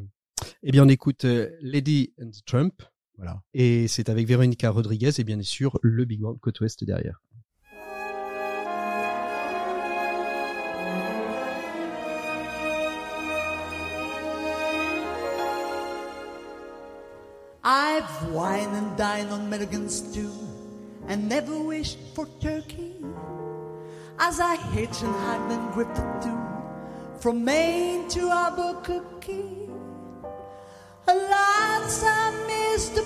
[0.62, 1.24] Eh bien on écoute
[1.62, 2.82] Lady and Trump
[3.20, 3.42] voilà.
[3.52, 7.20] Et c'est avec Véronica Rodriguez et bien sûr le Big Band Côte Ouest derrière.
[17.62, 20.32] I've wine and dined on Milligan stew
[21.06, 22.94] and never wished for turkey.
[24.18, 26.38] As I hitch and hide and grip the two
[27.20, 29.68] from Maine to Albuquerque.
[31.06, 32.49] Alas, I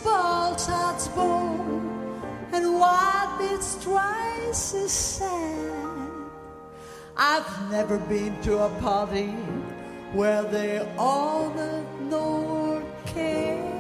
[0.04, 2.20] ball tots bone,
[2.52, 6.10] and what it's twice as sad.
[7.16, 9.32] I've never been to a party
[10.12, 11.50] where they all
[12.10, 12.36] know
[12.68, 13.72] or care.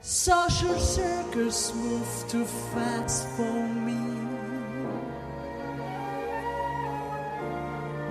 [0.00, 4.00] Social circus move too fast for me.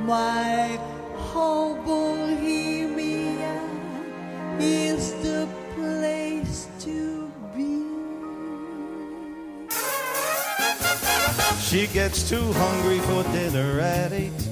[0.06, 0.80] My
[1.16, 3.62] whole bohemia
[4.60, 5.48] is the
[11.70, 14.50] She gets too hungry for dinner at eight.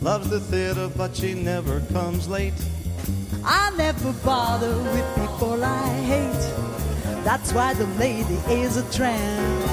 [0.00, 2.54] Loves the theater, but she never comes late.
[3.44, 7.22] I never bother with people I hate.
[7.22, 9.66] That's why the lady is a tramp.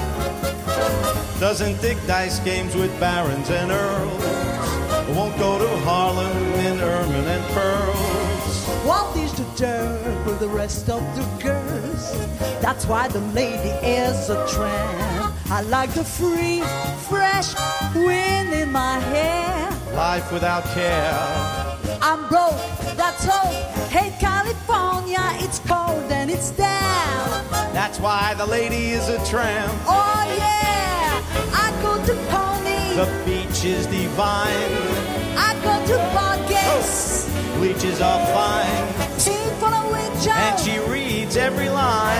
[1.40, 5.16] Doesn't dig dice games with barons and earls.
[5.16, 8.84] Won't go to Harlem in ermine and pearls.
[8.84, 12.12] Won't teach the jerk with the rest of the girls.
[12.60, 15.23] That's why the lady is a tramp.
[15.50, 16.62] I like the free,
[17.08, 17.54] fresh
[17.94, 19.70] wind in my hair.
[19.94, 21.12] Life without care.
[22.00, 22.56] I'm broke,
[22.96, 23.52] that's all.
[23.88, 27.44] Hey, California, it's cold and it's down.
[27.72, 29.72] That's why the lady is a tramp.
[29.86, 32.96] Oh, yeah, I go to Pony.
[32.96, 34.72] The beach is divine.
[35.36, 37.28] I go to oh, Buckets.
[37.28, 39.04] Oh bleaches are fine.
[39.96, 42.16] And she reads every line.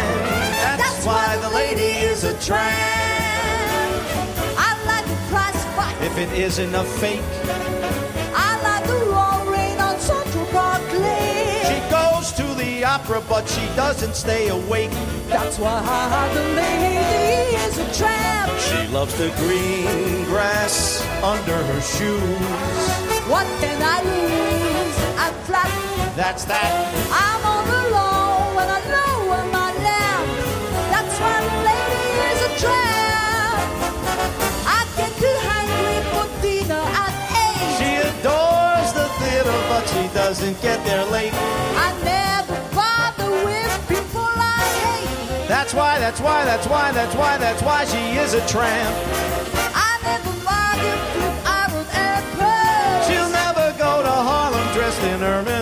[0.62, 2.72] That's, That's why the lady is a tramp.
[4.56, 5.96] I like the price fight.
[6.02, 7.22] If it isn't a fake.
[8.36, 11.64] I like the roaring on Central Park Lane.
[11.64, 14.90] She goes to the opera, but she doesn't stay awake.
[15.28, 18.52] That's why the lady is a tramp.
[18.60, 22.20] She loves the green grass under her shoes.
[23.28, 25.18] What can I lose?
[25.18, 25.83] I'm flat.
[26.16, 26.70] That's that.
[27.10, 30.24] I'm on the low and I know where my lamb.
[30.94, 33.58] That's why the lady is a tramp.
[34.62, 37.66] I get too hungry for dinner at eight.
[37.82, 41.34] She adores the theater, but she doesn't get there late.
[41.34, 45.48] I never bother with people I hate.
[45.48, 48.94] That's why, that's why, that's why, that's why, that's why she is a tramp.
[49.74, 53.08] I never bother with iron and press.
[53.10, 55.53] She'll never go to Harlem dressed in ermine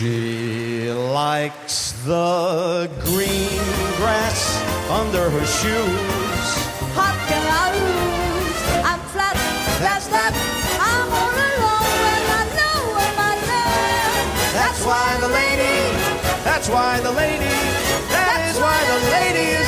[0.00, 3.60] She likes the green
[4.00, 4.56] grass
[4.88, 6.48] under her shoes.
[6.96, 8.56] Hot calories.
[8.80, 9.36] I'm flat,
[9.76, 10.32] that's that.
[10.80, 14.24] I'm all alone when I know where my love.
[14.56, 15.84] That's why the lady,
[16.48, 17.52] that's why the lady,
[18.08, 19.59] that is why the lady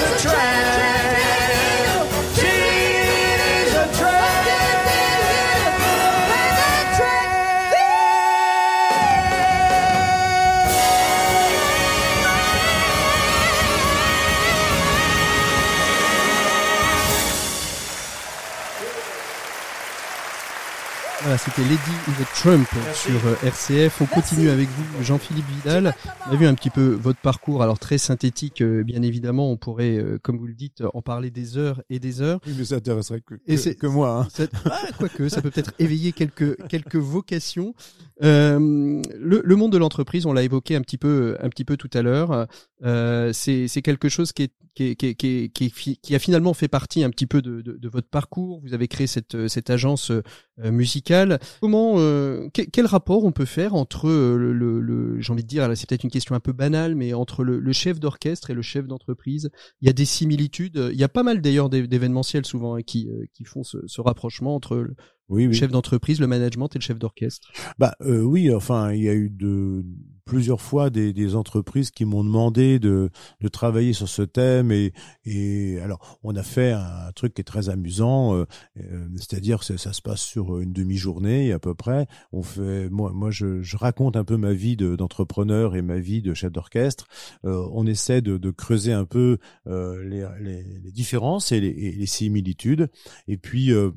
[21.32, 24.02] Voilà, c'était Lady Trump sur euh, RCF.
[24.02, 25.94] On continue avec vous, Jean-Philippe Vidal.
[26.28, 29.50] On a vu un petit peu votre parcours, alors très synthétique, euh, bien évidemment.
[29.50, 32.38] On pourrait, euh, comme vous le dites, en parler des heures et des heures.
[32.46, 34.26] Oui, mais ça intéresserait que, Et que, moi.
[34.26, 34.28] Hein.
[34.30, 37.74] Ça, ah, quoique, ça peut peut-être éveiller quelques quelques vocations.
[38.22, 41.76] Euh, le, le monde de l'entreprise, on l'a évoqué un petit peu un petit peu
[41.76, 42.46] tout à l'heure.
[42.84, 46.68] Euh, c'est c'est quelque chose qui est qui qui qui qui qui a finalement fait
[46.68, 48.60] partie un petit peu de, de, de votre parcours.
[48.62, 50.22] Vous avez créé cette cette agence euh,
[50.70, 51.38] musicale.
[51.60, 55.42] Comment euh, que- quel rapport on peut faire entre euh, le, le, le- j'ai envie
[55.42, 58.50] de dire, c'est peut-être une question un peu banale, mais entre le, le chef d'orchestre
[58.50, 60.90] et le chef d'entreprise, il y a des similitudes.
[60.92, 64.00] Il y a pas mal d'ailleurs d'é- d'événementiels souvent hein, qui qui font ce, ce
[64.00, 64.86] rapprochement entre
[65.32, 65.54] Oui, oui.
[65.54, 67.48] chef d'entreprise, le management et le chef d'orchestre.
[67.78, 69.84] Bah euh, oui, enfin, il y a eu de
[70.24, 74.92] plusieurs fois des, des entreprises qui m'ont demandé de, de travailler sur ce thème et,
[75.24, 78.44] et alors on a fait un truc qui est très amusant, euh,
[78.78, 82.06] euh, c'est-à-dire que ça, ça se passe sur une demi-journée à peu près.
[82.32, 85.98] On fait, moi, moi je, je raconte un peu ma vie de- d'entrepreneur et ma
[85.98, 87.08] vie de chef d'orchestre.
[87.44, 91.68] Euh, on essaie de, de creuser un peu euh, les, les, les différences et les,
[91.68, 92.88] et les similitudes
[93.26, 93.90] et puis euh,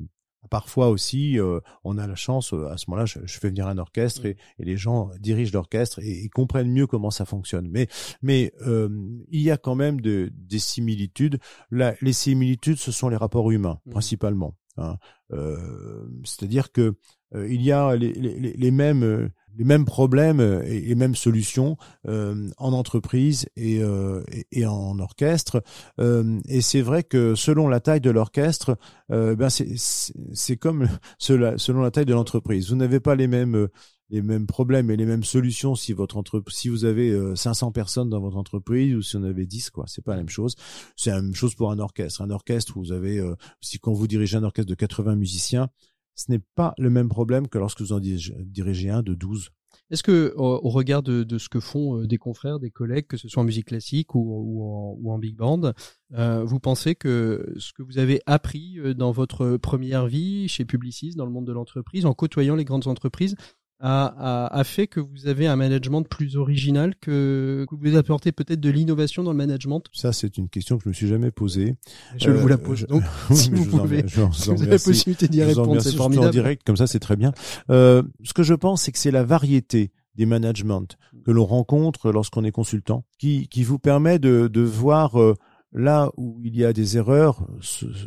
[0.50, 3.66] Parfois aussi, euh, on a la chance, euh, à ce moment-là, je, je fais venir
[3.66, 7.68] un orchestre et, et les gens dirigent l'orchestre et, et comprennent mieux comment ça fonctionne.
[7.70, 7.88] Mais,
[8.22, 8.88] mais euh,
[9.30, 11.38] il y a quand même de, des similitudes.
[11.70, 13.92] Les similitudes, ce sont les rapports humains, Mhm.
[13.92, 14.56] principalement.
[14.76, 14.98] hein.
[15.32, 16.94] Euh, C'est-à-dire que
[17.34, 20.80] euh, il y a les, les, les- les mêmes euh, les mêmes problèmes euh, et
[20.80, 21.76] les mêmes solutions
[22.08, 25.62] euh, en entreprise et, euh, et, en orchestre.
[26.00, 28.76] Euh, et c'est vrai que selon la taille de l'orchestre,
[29.10, 30.88] euh, ben c'est comme
[31.18, 32.70] cela- selon la taille de l'entreprise.
[32.70, 33.68] Vous n'avez pas les mêmes euh,
[34.10, 37.72] les mêmes problèmes et les mêmes solutions si votre entreprise si vous avez euh, 500
[37.72, 40.54] personnes dans votre entreprise ou si on avait 10 quoi c'est pas la même chose
[40.94, 44.06] c'est la même chose pour un orchestre un orchestre vous avez euh, si quand vous
[44.06, 45.70] dirigez un orchestre de 80 musiciens
[46.16, 49.50] ce n'est pas le même problème que lorsque vous en dirigez, un de 12
[49.90, 53.18] Est-ce que, au, au regard de, ce que font euh, des confrères, des collègues, que
[53.18, 55.72] ce soit en musique classique ou, en, big band,
[56.14, 60.64] euh, vous pensez que ce que vous avez appris euh, dans votre première vie chez
[60.64, 63.36] Publicis, dans le monde de l'entreprise, en côtoyant les grandes entreprises,
[63.80, 64.06] a,
[64.46, 68.60] a, a fait que vous avez un management plus original, que, que vous apportez peut-être
[68.60, 69.82] de l'innovation dans le management?
[69.92, 71.76] Ça c'est une question que je me suis jamais posée
[72.16, 72.78] Je Euh, vous la pose.
[72.78, 75.90] je- Donc, si vous pouvez, vous en si vous avez la possibilité d'y répondre, c'est
[75.90, 76.32] surtout en formidable.
[76.32, 77.32] direct, comme ça, c'est très bien.
[77.70, 80.82] Euh, ce que je pense, c'est que c'est la variété des managements
[81.26, 85.34] que l'on rencontre lorsqu'on est consultant, qui, qui vous permet de, de voir euh,
[85.76, 88.06] là où il y a des erreurs, ce- ce-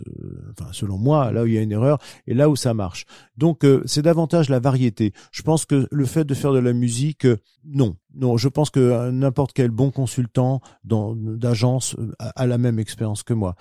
[0.51, 3.05] enfin selon moi, là où il y a une erreur, et là où ça marche.
[3.37, 5.13] Donc euh, c'est davantage la variété.
[5.31, 8.37] Je pense que le fait de faire de la musique, euh, non, non.
[8.37, 13.33] Je pense que euh, n'importe quel bon consultant d'agence euh, a, la même expérience que
[13.33, 13.55] moi.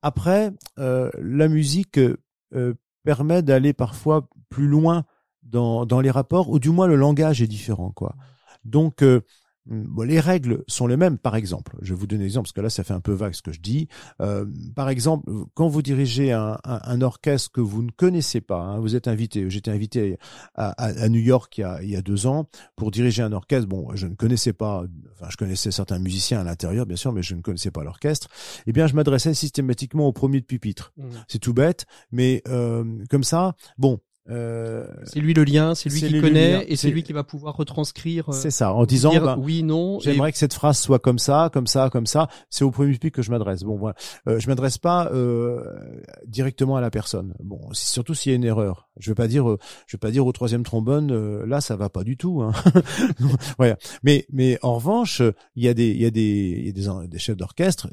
[0.00, 2.00] Après, euh, la musique
[3.04, 5.04] permet d'aller parfois plus loin
[5.42, 8.14] dans, dans les rapports, ou du moins le langage est différent, quoi.
[8.64, 9.04] Donc,
[9.66, 11.76] bon, les règles sont les mêmes, par exemple.
[11.82, 13.42] Je vais vous donner un exemple, parce que là, ça fait un peu vague ce
[13.42, 13.88] que je dis.
[14.20, 18.60] Euh, par exemple, quand vous dirigez un, un, un orchestre que vous ne connaissez pas,
[18.60, 20.18] hein, vous êtes invité, j'étais invité
[20.54, 23.22] à, à, à New York il y, a, il y a deux ans pour diriger
[23.22, 23.68] un orchestre.
[23.68, 27.22] Bon, je ne connaissais pas, enfin, je connaissais certains musiciens à l'intérieur, bien sûr, mais
[27.22, 28.28] je ne connaissais pas l'orchestre.
[28.66, 30.92] Eh bien, je m'adressais systématiquement au premier de pupitre.
[30.96, 31.04] Mmh.
[31.28, 36.00] C'est tout bête, mais euh, comme ça, bon, euh, C'est lui le lien, c'est lui
[36.00, 38.28] qui lui connaît et c'est lui qui va pouvoir retranscrire.
[38.28, 39.98] euh, c'est ça, en disant, dire ben, oui, non.
[39.98, 42.28] et- J'aimerais que cette phrase soit comme ça, comme ça, comme ça.
[42.50, 43.62] C'est au premier public que je m'adresse.
[43.62, 43.96] Bon, voilà.
[44.28, 45.62] Euh, je m'adresse pas euh,
[46.26, 47.34] directement à la personne.
[47.42, 48.88] Bon, surtout s'il y a une erreur.
[48.98, 49.44] Je veux pas dire,
[49.86, 52.42] je veux pas dire au troisième trombone, là, ça va pas du tout.
[52.42, 52.52] Hein.
[53.58, 53.76] voilà.
[54.02, 55.22] Mais, mais en revanche,
[55.56, 56.20] il y a des, il y a des,
[56.58, 57.88] il y a des, chefs d'orchestre,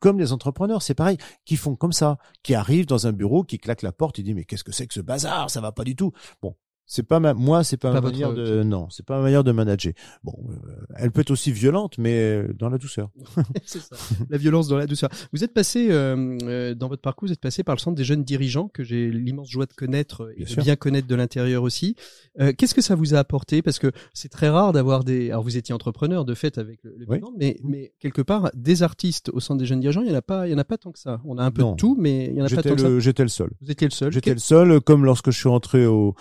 [0.00, 3.58] comme des entrepreneurs, c'est pareil, qui font comme ça, qui arrivent dans un bureau, qui
[3.58, 5.50] claquent la porte, ils disent mais qu'est-ce que c'est que ce bazar?
[5.50, 6.12] Ça va pas du tout.
[6.42, 6.54] Bon.
[6.92, 9.44] C'est pas ma, moi, c'est pas, Pas ma manière de, non, c'est pas ma manière
[9.44, 9.92] de manager.
[10.24, 13.10] Bon, euh, elle peut être aussi violente, mais euh, dans la douceur.
[13.64, 13.94] c'est ça.
[14.28, 15.08] La violence dans la douceur.
[15.32, 18.24] Vous êtes passé euh, dans votre parcours, vous êtes passé par le centre des jeunes
[18.24, 20.62] dirigeants que j'ai l'immense joie de connaître et Bien de sûr.
[20.64, 21.94] bien connaître de l'intérieur aussi.
[22.40, 23.62] Euh, Qu'est-ce que ça vous a apporté?
[23.62, 25.30] Parce que c'est très rare d'avoir des.
[25.30, 27.20] Alors vous étiez entrepreneur de fait avec le, le Oui.
[27.38, 30.22] Mais mais quelque part des artistes au centre des jeunes dirigeants, il y en a
[30.22, 31.20] pas, il y en a pas tant que ça.
[31.24, 31.70] On a un peu Non.
[31.72, 32.98] de tout, mais il y en a pas tant que ça.
[32.98, 33.50] j'étais le seul.
[33.60, 34.10] Vous étiez le seul.
[34.12, 36.16] J'étais le seul, comme lorsque je suis entré au,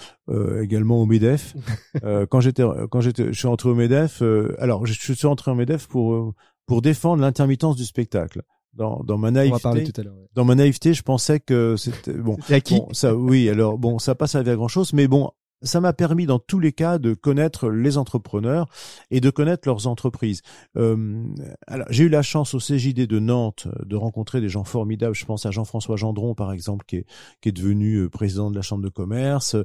[0.61, 1.55] également au Medef.
[2.03, 4.21] Euh, quand j'étais, quand j'étais, je suis entré au Medef.
[4.21, 6.33] euh, alors, je, je suis entré au Medef pour euh,
[6.65, 8.41] pour défendre l'intermittence du spectacle.
[8.73, 10.13] Dans, dans ma naïveté, parler tout à l'heure.
[10.15, 10.27] ouais.
[10.35, 12.37] dans ma naïveté, je pensais que c'était bon.
[12.69, 13.49] Bon, ça, oui.
[13.49, 15.31] Alors, bon, ça n'a pas servi à grand chose, mais bon,
[15.61, 18.67] ça m'a permis dans tous les cas de connaître les entrepreneurs
[19.11, 20.41] et de connaître leurs entreprises.
[20.77, 21.23] Euh,
[21.67, 25.15] alors, j'ai eu la chance au CJD de Nantes de rencontrer des gens formidables.
[25.15, 27.05] Je pense à Jean-François Gendron, par exemple, qui est,
[27.41, 29.55] qui est devenu euh, président de la Chambre de commerce,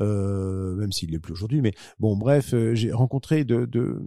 [0.00, 1.60] euh, même s'il l'est plus aujourd'hui.
[1.60, 4.02] Mais bon, bref, euh, j'ai rencontré de, de,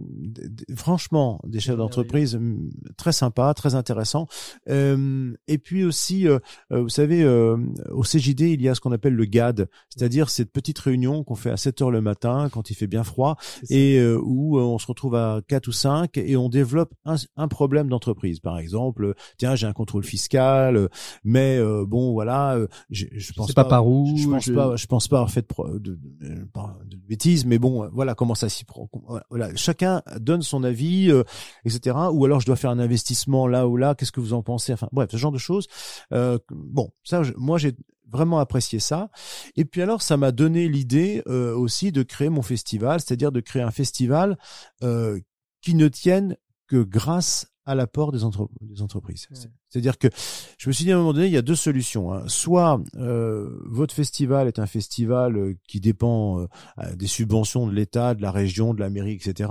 [0.74, 4.26] franchement des chefs d'entreprise hum, très sympas, très intéressants.
[4.68, 6.38] Euh, et puis aussi, euh,
[6.72, 7.56] euh, vous savez, euh,
[7.90, 11.34] au CJD, il y a ce qu'on appelle le GAD, c'est-à-dire cette petite réunion qu'on
[11.38, 13.36] fait à 7 heures le matin quand il fait bien froid
[13.70, 17.16] et euh, où euh, on se retrouve à 4 ou 5 et on développe un,
[17.36, 18.40] un problème d'entreprise.
[18.40, 20.88] Par exemple, euh, tiens, j'ai un contrôle fiscal, euh,
[21.24, 22.58] mais euh, bon, voilà,
[22.90, 25.46] je, je pense pas par où, Je pense je- pas, je pense pas avoir fait
[25.74, 28.88] de, de, de- bêtises, mais bon, voilà comment ça s'y prend.
[29.30, 31.22] Voilà, chacun donne son avis, euh,
[31.64, 31.96] etc.
[32.12, 33.94] Ou alors je dois faire un investissement là ou là.
[33.94, 35.66] Qu'est-ce que vous en pensez Enfin, bref, ce genre de choses.
[36.12, 37.72] Euh, bon, ça, je- moi, j'ai
[38.10, 39.10] vraiment apprécié ça.
[39.56, 43.40] Et puis alors, ça m'a donné l'idée euh, aussi de créer mon festival, c'est-à-dire de
[43.40, 44.38] créer un festival
[44.82, 45.18] euh,
[45.60, 46.36] qui ne tienne
[46.66, 49.26] que grâce à l'apport des, entre- des entreprises.
[49.30, 49.36] Ouais.
[49.68, 50.08] C'est-à-dire que
[50.56, 52.14] je me suis dit à un moment donné, il y a deux solutions.
[52.14, 52.24] hein.
[52.26, 56.46] Soit euh, votre festival est un festival euh, qui dépend euh,
[56.94, 59.50] des subventions de l'État, de la région, de la mairie, etc.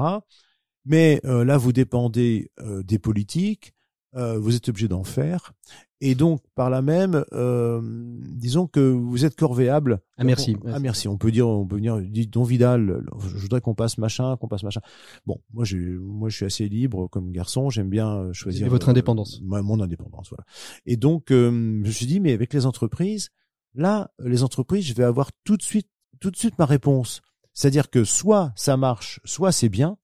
[0.85, 3.73] Mais euh, là, vous dépendez euh, des politiques,
[4.17, 5.53] euh, vous êtes obligé d'en faire.
[6.01, 9.99] Et donc, par là même, euh, disons que vous êtes corvéable.
[10.17, 10.55] Ah, merci.
[10.63, 11.07] On- ah, merci.
[11.07, 14.47] On peut dire, on peut venir, dit Don Vidal, je voudrais qu'on passe machin, qu'on
[14.47, 14.81] passe machin.
[15.25, 17.69] Bon, moi, je, moi, je suis assez libre comme garçon.
[17.69, 19.41] J'aime bien euh, choisir aimez votre euh, indépendance.
[19.43, 20.45] ma- mon indépendance, voilà.
[20.85, 23.29] Et donc, euh, je me suis dit, mais avec les entreprises,
[23.73, 25.89] là, les entreprises, je vais avoir tout de suite,
[26.19, 27.21] tout de suite ma réponse.
[27.53, 29.97] C'est-à-dire que soit ça marche, soit c'est bien.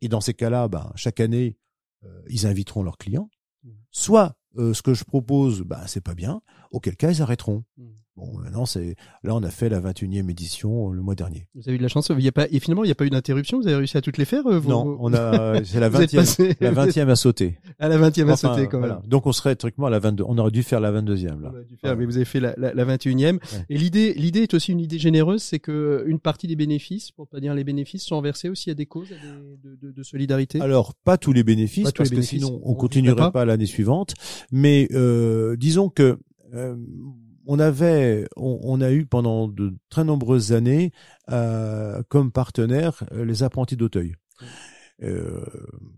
[0.00, 1.58] Et dans ces cas-là, ben, chaque année,
[2.04, 3.28] euh, ils inviteront leurs clients.
[3.94, 6.42] Soit euh, ce que je propose, ben, c'est pas bien.
[6.72, 7.64] Auquel cas, ils arrêteront.
[7.76, 7.84] Mmh.
[8.16, 8.94] Bon, maintenant, c'est
[9.24, 11.48] là, on a fait la 21e édition euh, le mois dernier.
[11.56, 12.12] Vous avez eu de la chance.
[12.16, 13.58] Il y a pas et finalement il n'y a pas eu d'interruption.
[13.60, 14.46] Vous avez réussi à toutes les faire.
[14.46, 17.58] euh, vos- Non, on a, c'est la Vous êtes 20e, passé- la 20e à sauter.
[17.80, 18.88] à la 20e à Enfin, sauter quand même.
[18.90, 19.02] voilà.
[19.08, 20.22] Donc, on serait techniquement à la 22.
[20.28, 21.50] On aurait dû faire la 22e, là.
[21.52, 23.34] On a dû faire, mais vous avez fait la, la, la 21e.
[23.34, 23.40] Ouais.
[23.68, 27.26] Et l'idée, l'idée est aussi une idée généreuse, c'est que une partie des bénéfices, pour
[27.26, 30.02] pas dire les bénéfices, sont versés aussi à des causes à des- de, de, de
[30.04, 30.60] solidarité?
[30.60, 33.30] Alors, pas tous les bénéfices, Pas parce les que sinon, on on continuerait pas.
[33.32, 34.14] pas, l'année suivante.
[34.52, 36.18] Mais euh, disons que
[36.54, 36.76] euh,
[37.46, 40.92] on avait, on, a eu pendant de très nombreuses années
[41.30, 44.14] euh, comme partenaire euh, les apprentis d'Auteuil.
[45.02, 45.40] Euh,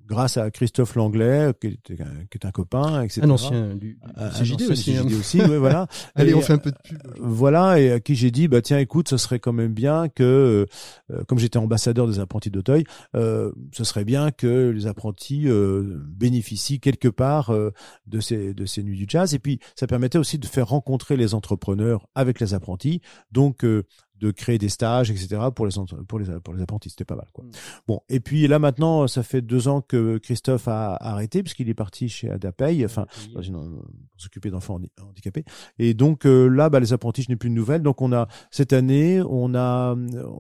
[0.07, 3.20] grâce à Christophe Langlais, qui est un, qui est un copain, etc.
[3.24, 4.97] un ancien du, du Un- un CJD ancien aussi.
[4.97, 5.03] hein.
[5.05, 5.86] CJD aussi, ouais, voilà.
[6.14, 6.99] Allez, Et, on fait un peu de pub.
[7.07, 10.09] euh, voilà, et à qui j'ai dit, bah tiens, écoute, ce serait quand même bien
[10.09, 10.66] que,
[11.11, 12.84] euh, comme j'étais ambassadeur des apprentis d'Auteuil,
[13.14, 17.72] euh, ce serait bien que les apprentis euh, bénéficient quelque part euh,
[18.07, 19.34] de ces de ces nuits du jazz.
[19.34, 23.84] Et puis, ça permettait aussi de faire rencontrer les entrepreneurs avec les apprentis, donc euh,
[24.18, 25.40] de créer des stages, etc.
[25.54, 25.72] pour les
[26.08, 26.90] pour les pour les apprentis.
[26.90, 27.44] C'était pas mal, quoi.
[27.44, 27.50] Mm.
[27.86, 31.74] Bon, et puis là maintenant, ça fait deux ans que Christophe a arrêté puisqu'il est
[31.74, 35.44] parti chez Adapay, enfin dans une- pour s'occuper d'enfants handi- handicapés.
[35.78, 37.82] Et donc euh, là, bah, les apprentis, je n'ai plus de nouvelles.
[37.82, 39.94] Donc on a cette année, on a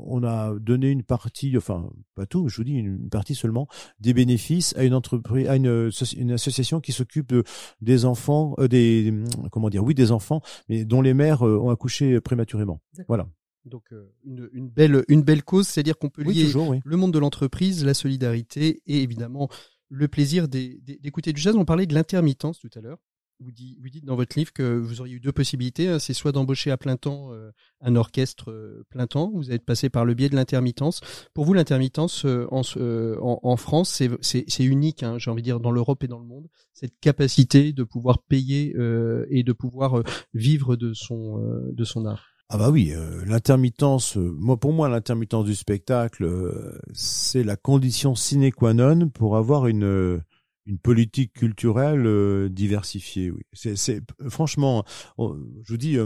[0.06, 3.66] on a donné une partie, enfin pas tout, je vous dis une partie seulement
[4.00, 7.44] des bénéfices à une entreprise, à une, soci- une association qui s'occupe de-
[7.82, 9.12] des enfants, euh, des
[9.52, 12.80] comment dire, oui des enfants, mais dont les mères euh, ont accouché prématurément.
[13.08, 13.26] Voilà.
[13.66, 16.80] Donc euh, une, une belle une belle cause, c'est-à-dire qu'on peut Oui lier toujours, oui.
[16.84, 19.48] le monde de l'entreprise, la solidarité et évidemment
[19.88, 21.54] le plaisir d'écouter du jazz.
[21.56, 22.98] On parlait de l'intermittence tout à l'heure.
[23.40, 25.88] vous, dites, dans votre livre que vous auriez eu deux possibilités.
[25.88, 25.98] hein.
[25.98, 27.50] C'est soit d'embaucher à plein temps euh,
[27.80, 29.30] un orchestre euh, plein temps.
[29.34, 31.00] Vous êtes passé par le biais de l'intermittence.
[31.34, 33.90] Pour vous, l'intermittence en, en, en France,
[34.20, 35.02] c'est- unique.
[35.02, 38.22] Hein, J'ai envie de dire dans l'Europe et dans le monde, cette capacité de pouvoir
[38.22, 40.02] payer euh, et de pouvoir
[40.34, 42.26] vivre de son euh, de son art.
[42.48, 47.56] Ah bah oui, euh, l'intermittence, euh, moi pour moi l'intermittence du spectacle, euh, c'est la
[47.56, 50.20] condition sine qua non pour avoir une euh,
[50.64, 53.32] une politique culturelle euh, diversifiée.
[53.32, 54.84] Oui, c'est franchement,
[55.18, 55.96] je vous dis,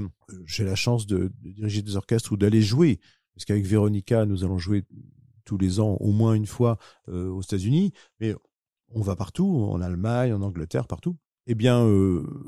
[0.47, 3.01] j'ai la chance de, de diriger des orchestres ou d'aller jouer,
[3.35, 4.85] parce qu'avec Véronica, nous allons jouer
[5.45, 6.79] tous les ans au moins une fois
[7.09, 8.35] aux États-Unis, mais
[8.95, 11.17] on va partout, en Allemagne, en Angleterre, partout.
[11.47, 11.87] Eh bien,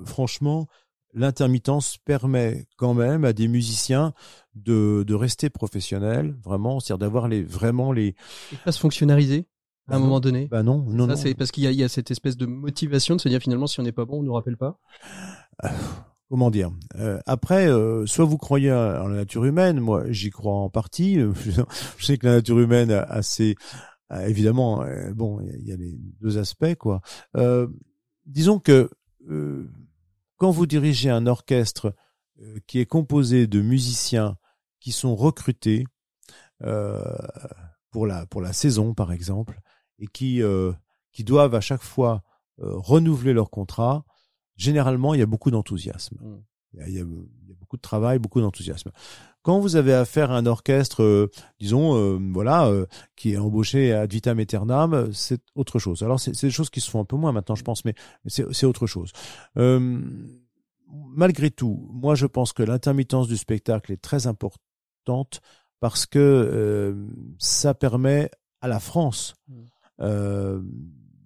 [0.05, 0.69] franchement,
[1.15, 4.13] l'intermittence permet quand même à des musiciens
[4.55, 8.15] de, de rester professionnels, vraiment, c'est-à-dire d'avoir les vraiment les.
[8.53, 9.47] Et pas se fonctionnariser
[9.89, 10.05] à Bah un non.
[10.07, 10.49] moment donné.
[10.49, 11.17] Bah non, non, Ça, non.
[11.17, 13.41] c'est parce qu'il y, a- il y a cette espèce de motivation de se dire
[13.41, 14.79] finalement si on n'est pas bon, on nous rappelle pas.
[16.29, 20.55] comment dire euh, Après, euh, soit vous croyez en la nature humaine, moi j'y crois
[20.55, 21.19] en partie.
[21.99, 23.57] Je sais que la nature humaine a, a ses-
[24.09, 27.01] a évidemment, euh, bon, il y y, a les deux aspects quoi.
[27.37, 27.67] Euh,
[28.27, 28.91] disons que
[29.31, 29.71] euh,
[30.43, 31.95] quand vous dirigez un orchestre
[32.41, 34.39] euh, qui est composé de musiciens
[34.81, 35.85] qui sont recrutés
[36.65, 37.01] euh,
[37.93, 39.61] pour la pour la saison par exemple
[40.01, 40.73] et qui euh,
[41.13, 42.25] qui doivent à chaque fois
[42.59, 44.05] euh, renouveler leur contrat,
[44.57, 46.17] généralement il y a beaucoup d'enthousiasme.
[46.21, 46.43] Mm.
[46.75, 47.05] Y a, il y a
[47.61, 48.91] beaucoup de travail, beaucoup d'enthousiasme.
[49.43, 52.87] Quand vous avez affaire à un orchestre, euh, disons, euh, voilà, euh,
[53.17, 56.03] qui est embauché ad vitam aeternam, c'est autre chose.
[56.03, 57.95] Alors c'est des choses qui se font un peu moins maintenant, je pense, mais
[58.27, 59.13] c'est autre chose.
[61.15, 65.41] Malgré tout, moi je pense que l'intermittence du spectacle est très importante
[65.81, 66.95] parce que
[67.39, 68.31] ça permet
[68.61, 69.63] à la France Mm.
[70.01, 70.63] euh,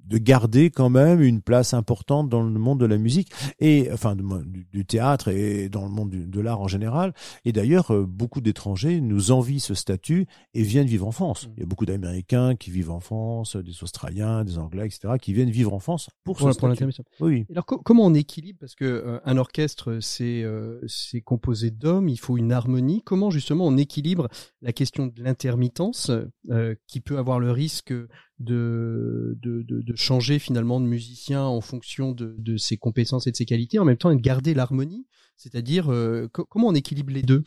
[0.06, 3.30] de garder quand même une place importante dans le monde de la musique
[3.60, 7.12] et enfin du, théâtre et dans le monde du- de l'art en général.
[7.44, 11.46] Et d'ailleurs, euh, beaucoup d'étrangers nous envient ce statut et viennent vivre en France.
[11.46, 11.50] Mm.
[11.56, 15.32] Il y a beaucoup d'Américains qui vivent en France, des Australiens, des Anglais, etc., qui
[15.32, 17.04] viennent vivre en France pour, Pour, ce pour l'intermission.
[17.20, 18.58] Oui, Alors co- comment on équilibre?
[18.60, 23.02] Parce que euh, un orchestre c'est euh, c'est composé d'hommes, il faut une harmonie.
[23.04, 24.28] Comment justement on équilibre
[24.62, 26.10] la question de l'intermittence
[26.50, 27.92] euh, qui peut avoir le risque
[28.38, 33.36] de de, de changer finalement de musicien en fonction de de ses compétences et de
[33.36, 35.06] ses qualités, en même temps et de garder l'harmonie,
[35.36, 37.44] c'est-à-dire euh, co- comment on équilibre les deux?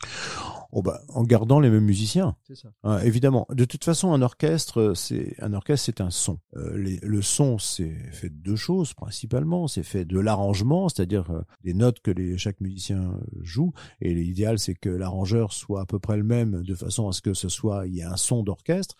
[0.72, 2.36] Oh bah, en gardant les mêmes musiciens.
[2.46, 2.68] C'est ça.
[2.84, 3.44] Ah, évidemment.
[3.50, 6.38] De toute façon, un orchestre, c'est un orchestre, c'est un son.
[6.56, 9.66] Euh, les- le son, c'est fait de deux choses principalement.
[9.66, 13.72] C'est fait de l'arrangement, c'est-à-dire euh, les notes que les, chaque musicien joue.
[14.00, 17.20] Et l'idéal, c'est que l'arrangeur soit à peu près le même, de façon à ce
[17.20, 18.94] que ce soit, il y ait un son d'orchestre.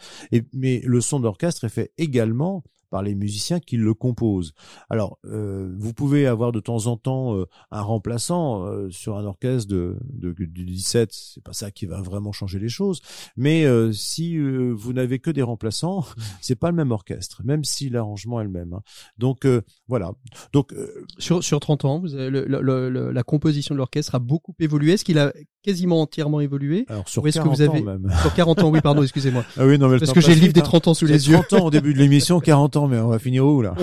[0.52, 4.52] Mais le son d'orchestre est fait également par les musiciens qui le composent.
[4.90, 9.24] Alors, euh, vous pouvez avoir de temps en temps euh, un remplaçant euh, sur un
[9.24, 13.00] orchestre de, de, du 17, c'est pas ça qui va vraiment changer les choses.
[13.36, 16.04] Mais euh, si euh, vous n'avez que des remplaçants,
[16.40, 18.74] c'est pas le même orchestre, même si l'arrangement est le même.
[18.74, 18.82] hein.
[19.18, 20.12] Donc euh, voilà.
[20.52, 24.14] Donc euh, Sur sur 30 ans, vous avez le- le- le- la composition de l'orchestre
[24.14, 24.92] a beaucoup évolué.
[24.94, 25.32] Est-ce qu'il a
[25.62, 26.86] quasiment entièrement évolué?
[26.88, 28.10] Alors sur Ou est-ce que 40 vous avez- ans même.
[28.22, 29.44] Sur 40 ans, oui, pardon, excusez-moi.
[29.56, 30.64] Ah oui, non, mais le Parce que j'ai le livre des hein.
[30.64, 31.34] 30 ans sous les yeux.
[31.48, 33.74] 30 ans au début de l'émission, 40 ans, mais on va finir où là?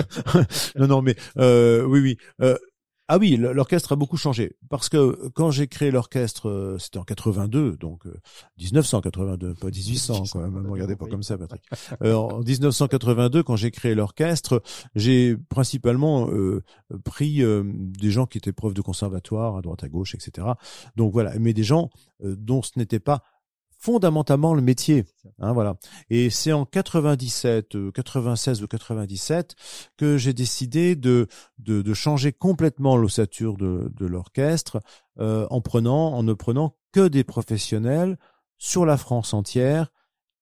[0.78, 2.16] Non, non, mais euh, oui, oui.
[2.42, 2.56] Euh,
[3.10, 7.04] ah oui, l'orchestre a beaucoup changé parce que quand j'ai créé l'orchestre, euh, c'était en
[7.04, 8.12] 82, donc euh,
[8.58, 10.62] 1982, pas 1800 quand même.
[10.62, 11.62] Ne regardez pas comme ça, Patrick.
[12.04, 14.62] En 1982, quand j'ai créé l'orchestre,
[14.94, 16.62] j'ai principalement euh,
[17.02, 20.46] pris euh, des gens qui étaient profs de conservatoire à droite à gauche, etc.
[20.94, 21.88] Donc voilà, mais des gens
[22.22, 23.22] euh, dont ce n'était pas
[23.78, 25.06] fondamentalement le métier.
[25.38, 25.76] Hein, voilà.
[26.10, 29.54] Et c'est en 97, euh, 96 ou 97
[29.96, 34.80] que j'ai décidé de, de, de changer complètement l'ossature de, de l'orchestre
[35.20, 38.18] euh, en prenant, en ne prenant que des professionnels
[38.58, 39.92] sur la France entière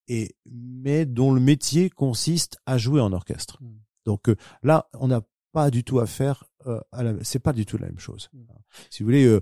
[0.08, 3.58] et mais dont le métier consiste à jouer en orchestre.
[3.60, 3.66] Mm.
[4.06, 5.22] Donc euh, là, on n'a
[5.52, 8.30] pas du tout à faire euh, à la, c'est pas du tout la même chose.
[8.32, 8.44] Mm.
[8.90, 9.40] Si vous voulez, euh,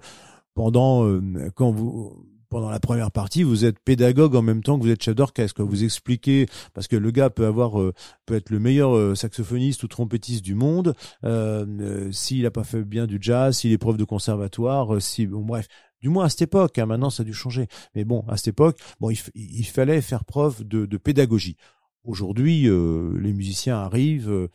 [0.54, 4.84] pendant euh, quand vous pendant la première partie, vous êtes pédagogue en même temps que
[4.84, 5.62] vous êtes chef d'orchestre.
[5.62, 7.92] Vous expliquez parce que le gars peut avoir euh,
[8.26, 12.64] peut être le meilleur euh, saxophoniste ou trompettiste du monde euh, euh, s'il a pas
[12.64, 15.66] fait bien du jazz, s'il est prof de conservatoire, si bon bref.
[16.00, 17.66] Du moins à cette époque, hein, maintenant ça a dû changer.
[17.94, 21.56] Mais bon, à cette époque, bon, il, il fallait faire preuve de, de pédagogie.
[22.04, 24.48] Aujourd'hui, euh, les musiciens arrivent, euh,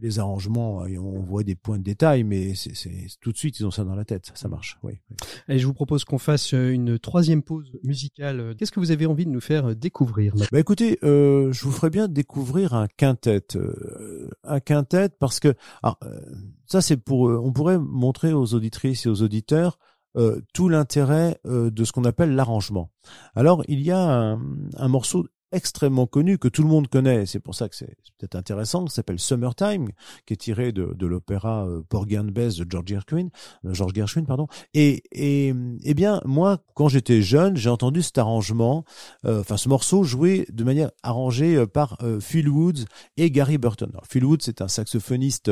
[0.00, 3.58] les arrangements, et on voit des points de détail, mais c'est c'est- tout de suite
[3.60, 4.78] ils ont ça dans la tête, ça marche.
[4.82, 4.94] Oui.
[5.10, 5.16] oui.
[5.48, 8.54] Et je vous propose qu'on fasse une troisième pause musicale.
[8.58, 11.72] Qu'est-ce que vous avez envie de nous faire euh, découvrir Bah écoutez, euh, je vous
[11.72, 16.20] ferais bien découvrir un quintet, euh, un quintet parce que alors, euh,
[16.66, 19.78] ça c'est pour, euh, on pourrait montrer aux auditrices et aux auditeurs
[20.18, 22.90] euh, tout l'intérêt euh, de ce qu'on appelle l'arrangement.
[23.34, 24.40] Alors il y a un,
[24.76, 28.34] un morceau extrêmement connu que tout le monde connaît, c'est pour ça que c'est peut-être
[28.34, 29.90] intéressant, qui s'appelle Summertime,
[30.26, 33.28] qui est tiré de, de l'opéra Porgy and Bess de George Gershwin,
[33.64, 34.46] euh, George Gershwin pardon.
[34.74, 38.84] Et, et eh bien moi quand j'étais jeune, j'ai entendu cet arrangement
[39.24, 42.84] euh, enfin ce morceau joué de manière arrangée euh, par euh, Phil Woods
[43.16, 43.92] et Gary Burton.
[44.08, 45.50] Phil Woods c'est un saxophoniste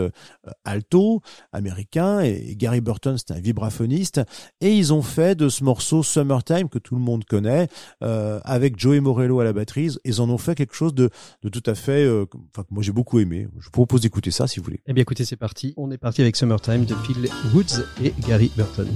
[0.64, 1.20] alto
[1.52, 4.20] américain et Gary Burton c'est un vibraphoniste
[4.60, 7.68] et ils ont fait de ce morceau Summertime que tout le monde connaît
[8.00, 9.89] avec Joey Morello à la batterie.
[10.04, 11.10] Ils en ont fait quelque chose de,
[11.42, 12.26] de tout à fait, euh,
[12.70, 13.48] moi j'ai beaucoup aimé.
[13.58, 14.80] Je vous propose d'écouter ça si vous voulez.
[14.86, 15.74] Eh bien écoutez, c'est parti.
[15.76, 18.88] On est parti avec Summertime de Phil Woods et Gary Burton.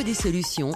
[0.00, 0.72] Des solutions.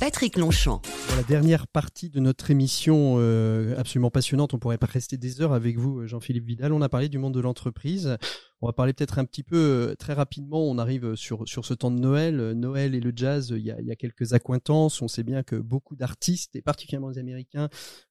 [0.00, 0.82] Patrick Longchamp.
[1.06, 5.40] Pour la dernière partie de notre émission euh, absolument passionnante, on pourrait pas rester des
[5.40, 6.72] heures avec vous, euh, Jean-Philippe Vidal.
[6.72, 8.16] On a parlé du monde de l'entreprise.
[8.62, 10.62] On va parler peut-être un petit peu euh, très rapidement.
[10.62, 12.38] On arrive sur sur ce temps de Noël.
[12.38, 15.02] Euh, Noël et le jazz, il y a, il y a quelques accointances.
[15.02, 17.68] On sait bien que beaucoup d'artistes et particulièrement les Américains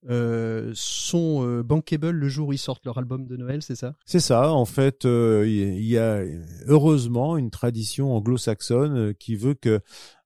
[0.10, 3.62] euh, sont euh, bankable le jour où ils sortent leur album de Noël.
[3.62, 3.96] C'est ça?
[4.06, 6.22] C'est ça, en fait, euh, il y a
[6.68, 9.80] heureusement une tradition anglo-saxonne euh, qui veut que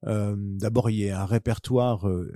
[0.07, 2.31] euh, d'abord il y ait un répertoire euh,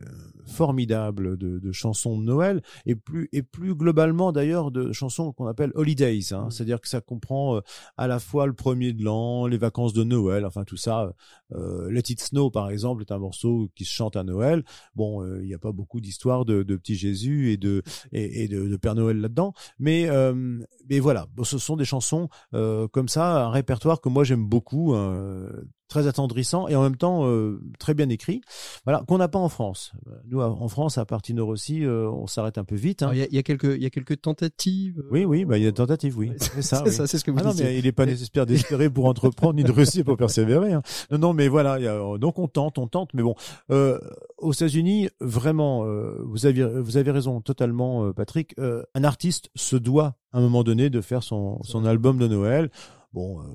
[0.48, 5.46] formidable de, de chansons de Noël et plus et plus globalement d'ailleurs de chansons qu'on
[5.46, 7.62] appelle holidays, hein, c'est-à-dire que ça comprend euh,
[7.98, 11.14] à la fois le premier de l'an, les vacances de Noël, enfin tout ça.
[11.54, 14.64] Euh, Let It Snow par exemple est un morceau qui se chante à Noël.
[14.96, 18.44] Bon, euh, il n'y a pas beaucoup d'histoires de, de petit Jésus et de et,
[18.44, 20.60] et de, de Père Noël là-dedans, mais euh,
[20.90, 24.46] mais voilà, Bon, ce sont des chansons euh, comme ça, un répertoire que moi j'aime
[24.46, 25.50] beaucoup, hein,
[25.90, 28.42] très attendrissant et en même temps euh, très bien écrit.
[28.86, 29.92] Voilà, qu'on n'a pas en France.
[30.30, 33.04] Nous, en France, à Partino Rossi, euh, on s'arrête un peu vite.
[33.04, 33.10] hein.
[33.12, 35.00] Il, y a, y a quelques il y a quelques tentatives.
[35.00, 36.32] euh, Oui, oui, bah, il y a des tentatives, oui.
[36.38, 36.78] C'est ça.
[36.78, 36.92] c'est oui.
[36.96, 37.66] ça, c'est ce que vous Ah non, disiez.
[37.66, 40.74] mais il n'est pas nécessaire d'espérer pour entreprendre ni de réussir pour persévérer.
[40.74, 40.82] hein.
[41.12, 41.80] Non, non, mais voilà.
[41.80, 43.36] il y a- donc on tente, on tente, mais bon.
[43.72, 44.00] Euh,
[44.38, 48.54] aux États-Unis, vraiment, euh, vous avez vous avez raison totalement, euh, Patrick.
[48.60, 52.28] Euh, un artiste se doit à un moment donné de faire son son album de
[52.28, 52.70] Noël.
[53.12, 53.46] Bon, euh,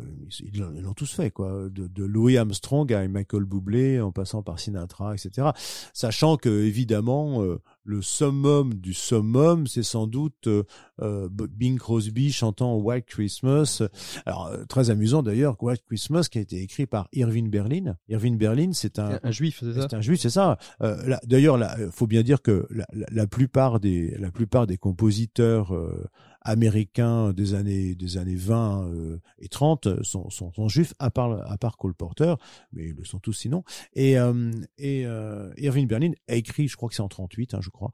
[0.40, 1.68] ils l'ont tous fait, quoi.
[1.70, 5.50] De, de Louis Armstrong à Michael Bublé, en passant par Sinatra, etc.
[5.92, 10.64] Sachant que évidemment, euh, le summum du summum, c'est sans doute euh,
[11.01, 13.82] euh, Bing Crosby chantant White Christmas.
[14.26, 17.97] Alors euh, très amusant d'ailleurs, White Christmas qui a été écrit par Irving Berlin.
[18.09, 19.89] Irving Berlin, c'est un un, juif, c'est ça?
[19.93, 20.59] un juif, c'est ça.
[20.82, 24.78] Euh, D'ailleurs, euh, faut bien dire que la, la, la plupart des la plupart des
[24.78, 26.09] compositeurs euh,
[26.45, 31.51] américains des années des années 20 euh, et 30 sont, sont, sont juifs, à part
[31.51, 32.35] à part Cole Porter,
[32.72, 33.64] mais ils le sont tous sinon.
[33.95, 37.61] Et euh, et euh, Irving Berlin a écrit, je crois que c'est en 38, hein,
[37.62, 37.91] je crois,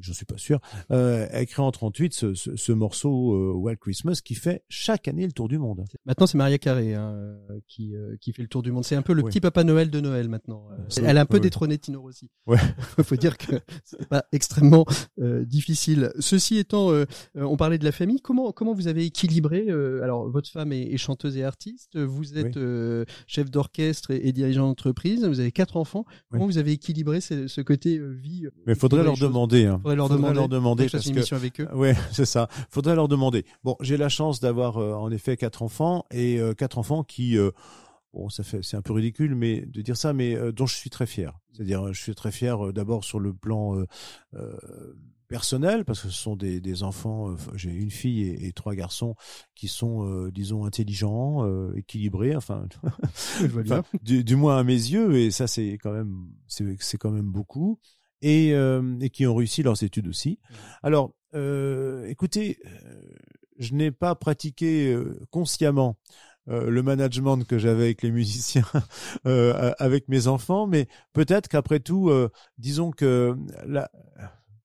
[0.00, 0.60] je suis pas sûr,
[0.90, 5.08] euh, a écrit en 38 ce, ce, ce morceau euh, Wild Christmas qui fait chaque
[5.08, 5.84] année le tour du monde.
[6.06, 8.84] Maintenant, c'est Maria Carré hein, euh, qui, euh, qui fait le tour du monde.
[8.84, 9.30] C'est un peu le Oui.
[9.30, 10.68] petit Papa Noël de Noël maintenant.
[10.72, 11.40] Euh, Elle a un peu oui.
[11.42, 12.30] détrôné Tino Rossi.
[12.46, 12.58] Ouais.
[12.98, 14.84] Il faut dire que c'est pas extrêmement
[15.20, 16.12] euh, difficile.
[16.20, 16.90] Ceci étant,
[17.34, 18.20] on parlait de la famille.
[18.20, 19.68] Comment comment vous avez équilibré
[20.02, 21.98] Alors, votre femme est, est chanteuse et artiste.
[21.98, 23.04] Vous êtes Oui.
[23.26, 25.24] chef d'orchestre et, et dirigeant d'entreprise.
[25.24, 26.04] Vous avez quatre enfants.
[26.30, 29.66] Comment vous avez équilibré ce, ce côté vie Mais faudrait leur demander.
[29.66, 29.78] Hein.
[29.82, 30.34] Faudrait leur Faudrait demander.
[30.36, 31.68] leur demander parce une que avec eux.
[31.74, 32.48] Ouais, c'est ça.
[32.70, 33.44] Faudrait leur demander.
[33.62, 37.36] Bon, j'ai la chance d'avoir euh, en effet quatre enfants et euh, quatre enfants qui,
[37.38, 37.50] euh,
[38.12, 40.90] bon, ça fait, c'est un peu ridicule, mais de dire ça, mais dont je suis
[40.90, 41.38] très fier.
[41.52, 43.76] C'est-à-dire, je suis très fier d'abord sur le plan
[45.28, 47.30] personnel parce que ce sont des, des enfants.
[47.30, 49.14] euh, j'ai une fille et, et trois garçons
[49.54, 52.36] qui sont, euh, disons, intelligents, euh, équilibrés.
[52.36, 52.66] Enfin,
[53.40, 53.78] Je vois bien.
[53.78, 57.10] Enfin, du, du moins à mes yeux, et ça c'est quand même c'est c'est quand
[57.10, 57.78] même beaucoup,
[58.24, 60.38] et, euh, et qui ont réussi leurs études aussi.
[60.82, 62.70] Alors, euh, écoutez, euh,
[63.58, 64.96] je n'ai pas pratiqué
[65.30, 65.96] consciemment
[66.48, 68.64] euh, le management que j'avais avec les musiciens,
[69.26, 73.90] euh, avec mes enfants, mais peut-être qu'après tout, euh, disons que la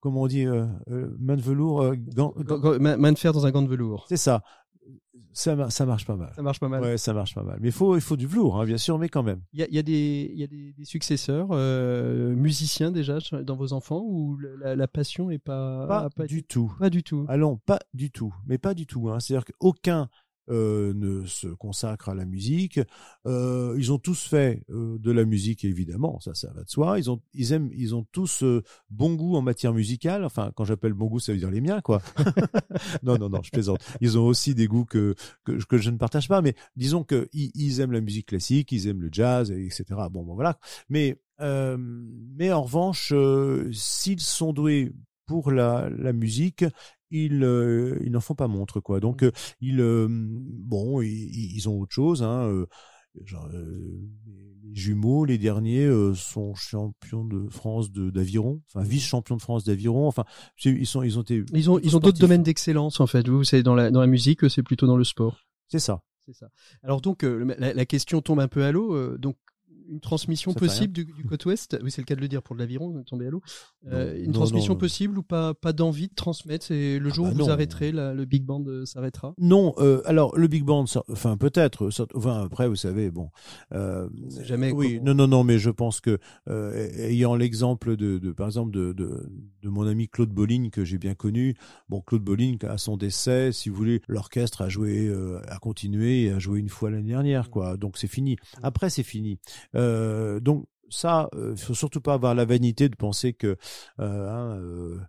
[0.01, 2.33] comment on dit, main de velours, gant-
[2.79, 4.05] main de fer dans un gant de velours.
[4.07, 4.41] c'est ça.
[5.33, 6.31] Ça, ça marche pas mal.
[6.35, 6.81] Ça marche pas mal.
[6.81, 7.57] Ouais, ça marche pas mal.
[7.61, 9.41] Mais il faut, il faut du velours, hein, bien sûr, mais quand même.
[9.53, 13.19] Il y a, il y a des, y a des, des successeurs euh, musiciens déjà
[13.43, 16.73] dans vos enfants ou la, la passion est pas Pas, du tout.
[16.79, 17.25] pas du tout?
[17.27, 19.09] Allons, pas du tout, mais pas du tout.
[19.09, 19.19] Hein.
[19.19, 20.09] C'est-à-dire qu'aucun
[20.49, 22.79] euh, ne se consacre à la musique.
[23.27, 26.97] Euh, ils ont tous fait euh, de la musique, évidemment, ça, ça va de soi.
[26.97, 28.43] Ils ont, ils aiment, ils ont tous
[28.89, 30.25] bon goût en matière musicale.
[30.25, 32.01] Enfin, quand j'appelle bon goût, ça veut dire les miens, quoi.
[33.03, 33.79] non, non, non, je plaisante.
[34.01, 37.79] Ils ont aussi des goûts que que, je ne partage pas, mais disons que ils,
[37.79, 39.83] aiment la musique classique, ils aiment le jazz, et etc.
[40.11, 40.57] Bon, bon voilà.
[40.89, 43.13] Mais mais en revanche,
[43.71, 44.91] s'ils sont doués
[45.25, 46.65] pour la, la musique,
[47.11, 48.99] ils euh, ils n'en font pas montre quoi.
[48.99, 49.31] Donc euh,
[49.61, 52.65] ils euh, bon ils, ils ont autre chose hein.
[53.25, 59.41] genre, les jumeaux les derniers sont champions de France de d'aviron, enfin vice champions de
[59.41, 60.07] France d'aviron.
[60.07, 60.25] Enfin
[60.63, 63.27] ils sont ils ont été Ils ont, ils ont d'autres domaines d'excellence en fait.
[63.27, 65.37] Vous, c'est dans la, dans la musique, c'est plutôt dans le sport.
[65.67, 66.01] c'est ça.
[66.25, 66.49] C'est ça.
[66.83, 69.17] Alors donc la, la question tombe un peu à l'eau.
[69.17, 69.35] donc
[69.91, 71.77] une transmission Ça possible du, du côte ouest?
[71.83, 73.41] Oui, c'est le cas de le dire pour de l'aviron, tomber à l'eau.
[73.87, 74.79] Euh, une non, transmission non, non.
[74.79, 76.65] possible ou pas, pas d'envie de transmettre?
[76.65, 79.33] C'est le jour bah où vous arrêterez, la- le big band euh, s'arrêtera?
[79.37, 83.29] Non, euh, alors le big band, ça- enfin peut-être, ça- enfin après vous savez, bon,
[83.73, 84.09] euh,
[84.41, 88.71] jamais Oui, non, non, non, mais je pense que ayant l'exemple de, de, par exemple,
[88.71, 89.29] de, de,
[89.63, 91.55] de mon ami Claude Bolligne que j'ai bien connu.
[91.89, 95.11] Bon, Claude Bolligne à son décès, si vous voulez, l'orchestre a joué,
[95.47, 97.77] a continué et a joué une fois l'année dernière, quoi.
[97.77, 98.37] Donc c'est fini.
[98.61, 99.39] Après c'est fini.
[99.79, 103.57] Euh, donc ça, euh, faut surtout pas avoir la vanité de penser que
[103.99, 104.99] euh, hein, euh,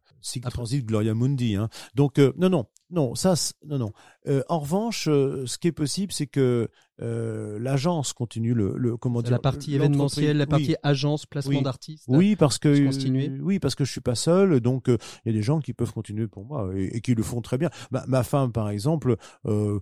[0.51, 1.57] transit gloria mundi.
[1.57, 1.69] Hein.
[1.95, 3.33] Donc euh, non, non, non, ça,
[3.65, 3.93] non, non.
[4.27, 6.69] Euh, en revanche, euh, ce qui est possible, c'est que
[7.01, 10.51] euh, l'agence continue le, le comment dire la partie événementielle, la oui.
[10.51, 11.63] partie agence, placement Oui.
[11.63, 12.05] d'artistes.
[12.09, 13.31] Oui, parce que continuer.
[13.41, 15.73] oui, parce que je suis pas seul, donc euh, il y a des gens qui
[15.73, 17.71] peuvent continuer pour moi et, et qui le font très bien.
[17.91, 19.17] Ma, ma femme, par exemple,
[19.47, 19.81] euh,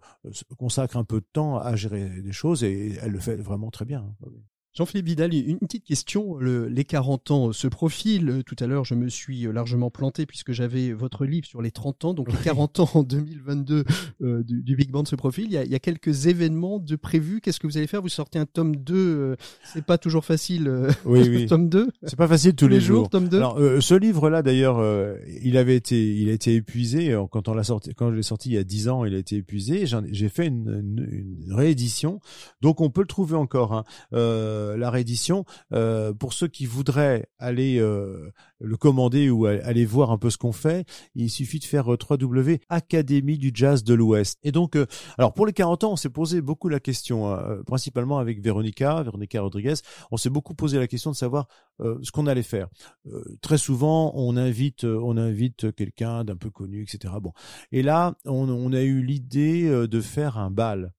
[0.58, 3.84] consacre un peu de temps à gérer des choses et elle le fait vraiment très
[3.84, 4.14] bien.
[4.78, 6.36] Jean-Philippe Vidal, une petite question.
[6.38, 8.44] Le- les 40 ans se profilent.
[8.46, 11.72] Tout à l'heure, je me suis euh, largement planté puisque j'avais votre livre sur les
[11.72, 12.14] 30 ans.
[12.14, 13.82] Donc, les 40 ans en 2022
[14.22, 15.46] euh, du, du Big Band se profile.
[15.46, 17.40] Il y, a, il y a quelques événements de prévus.
[17.40, 18.02] Qu'est-ce que vous allez faire?
[18.02, 18.94] Vous sortez un tome 2.
[18.94, 20.68] euh, c'est pas toujours facile.
[20.68, 21.46] euh, Oui, oui.
[21.48, 23.10] tome 2 C'est pas facile tous les, jours.
[23.10, 24.78] tome 2 Alors, euh, ce livre-là, d'ailleurs,
[25.42, 28.50] il avait été, il a été épuisé quand on l'a sorti, quand je l'ai sorti
[28.50, 29.86] il y a dix ans, il a été épuisé.
[30.12, 32.20] J'ai fait une, une- une réédition,
[32.60, 33.72] donc on peut le trouver encore.
[33.72, 33.84] Hein.
[34.68, 40.10] Euh, la réédition, euh, pour ceux qui voudraient aller euh, le commander ou aller voir
[40.10, 44.38] un peu ce qu'on fait, il suffit de faire 3W Académie du Jazz de l'Ouest.
[44.42, 44.76] Et donc,
[45.16, 49.02] alors pour les 40 ans, on s'est posé beaucoup la question, euh, principalement avec Véronica,
[49.02, 49.74] Véronica Rodriguez,
[50.10, 51.46] on s'est beaucoup posé la question de savoir
[51.80, 52.66] ce qu'on allait faire.
[53.40, 57.14] Très souvent, on invite, on invite quelqu'un d'un peu connu, etc.
[57.22, 57.32] Bon,
[57.70, 60.92] et là, on, a eu l'idée de faire un bal.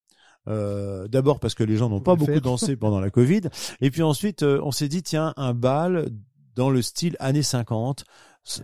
[0.50, 2.42] Euh, D'abord parce que les gens n'ont pas beaucoup faire.
[2.42, 3.42] dansé pendant la Covid,
[3.82, 6.10] et puis ensuite, euh, on s'est dit tiens, un bal
[6.56, 8.04] dans le style années 50.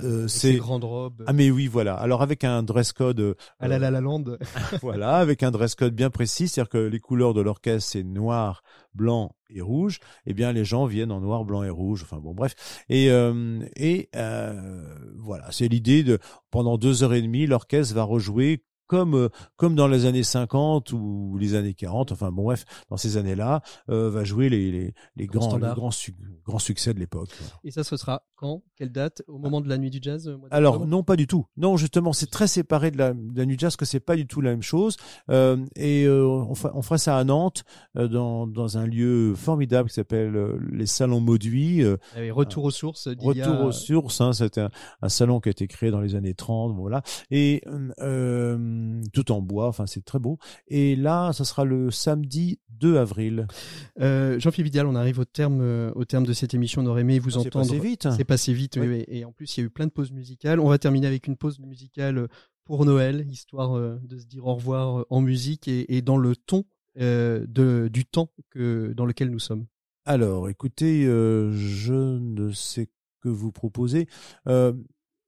[0.03, 1.23] euh, c'est ces grandes robes.
[1.27, 4.23] ah mais oui voilà alors avec un dress code euh, à la la la land.
[4.81, 8.63] voilà, avec un dress code bien précis, c'est-à-dire que les couleurs de l'orchestre c'est noir,
[8.93, 9.99] blanc et rouge.
[10.25, 12.01] Eh bien, les gens viennent en noir, blanc et rouge.
[12.03, 12.55] Enfin bon, bref.
[12.89, 14.87] Et euh, et euh,
[15.19, 16.19] voilà, c'est l'idée de
[16.51, 20.91] pendant deux heures et demie, l'orchestre va rejouer comme euh, comme dans les années 50
[20.93, 22.11] ou les années 40.
[22.11, 25.91] Enfin bon, bref, dans ces années-là, euh, va jouer les les, les Grands les grands,
[25.91, 26.15] su-
[26.45, 27.29] grands succès de l'époque.
[27.63, 28.63] Et ça, ce sera quand?
[28.75, 29.21] Quelle date?
[29.27, 31.45] Au moment de la nuit du jazz euh, mois Alors non, pas du tout.
[31.57, 34.27] Non, justement, c'est très séparé de la, de la New Jazz, que c'est pas du
[34.27, 34.97] tout la même chose.
[35.29, 37.63] Euh, et euh, on, fera, on fera ça à Nantes,
[37.95, 40.35] dans, dans un lieu formidable qui s'appelle
[40.71, 41.83] les Salons Mauduit.
[41.83, 43.07] Ah Retour aux sources.
[43.07, 44.69] a- Retour aux sources, hein, c'était un,
[45.01, 47.61] un salon qui a été créé dans les années 30, voilà, et
[48.75, 50.37] euh, tout en bois, enfin c'est très beau.
[50.67, 53.47] Et là, ça sera le samedi 2 avril.
[53.99, 56.81] Euh, Jean-Philippe Vidal, on arrive au terme, euh, au terme de cette émission.
[56.81, 57.65] On aurait aimé vous s'est entendre.
[57.65, 58.07] passé vite.
[58.15, 59.03] C'est passé vite, oui.
[59.07, 60.59] Et en plus, il y a eu plein de pauses musicales.
[60.59, 62.27] On va terminer avec une pause musicale
[62.65, 66.65] pour Noël, histoire de se dire au revoir en musique et, et dans le ton
[67.01, 69.65] euh, de, du temps que, dans lequel nous sommes.
[70.05, 74.07] Alors, écoutez, euh, je ne sais que vous proposer.
[74.47, 74.71] Euh,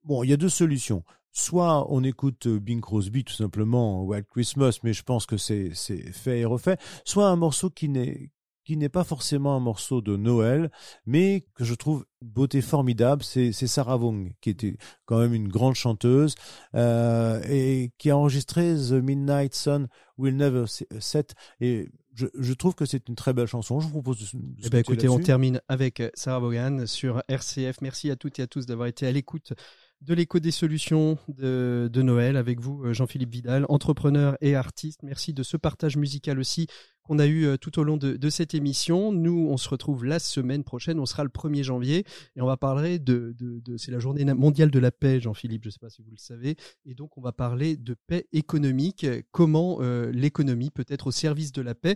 [0.06, 1.04] bon, il y a deux solutions.
[1.38, 5.70] Soit on écoute euh, Bing Crosby tout simplement Wild Christmas, mais je pense que c'est
[5.70, 6.78] fait et refait.
[7.06, 8.32] Soit un morceau qui n'est
[8.66, 10.72] qui n'est pas forcément un morceau de Noël,
[11.06, 13.24] mais que je trouve une beauté formidable.
[13.24, 16.34] C'est Sarah Vaughan qui était quand même une grande chanteuse
[16.74, 21.36] euh, et qui a enregistré The Midnight Sun Will Never Set.
[21.62, 23.80] Et je, je trouve que c'est une très belle chanson.
[23.80, 27.22] Je vous propose de, de Eh ben, écoutez, on termine avec euh, Sarah Vaughan sur
[27.28, 27.80] RCF.
[27.82, 29.54] Merci à toutes et à tous d'avoir été à l'écoute
[30.02, 35.02] de l'écho des solutions de, Noël avec vous, euh, Jean-Philippe Vidal, entrepreneur et artiste.
[35.04, 36.68] Merci de ce partage musical aussi
[37.04, 39.12] qu'on a eu euh, tout au long de, cette émission.
[39.12, 41.00] Nous, on se retrouve la semaine prochaine.
[41.00, 43.36] On sera le 1er janvier et on va parler de
[43.78, 45.64] c'est la journée mondiale de la paix, Jean-Philippe.
[45.64, 46.56] Je ne sais pas si vous le savez.
[46.86, 49.06] Et donc, on va parler de paix économique.
[49.32, 51.96] Comment euh, l'économie peut être au service de la paix?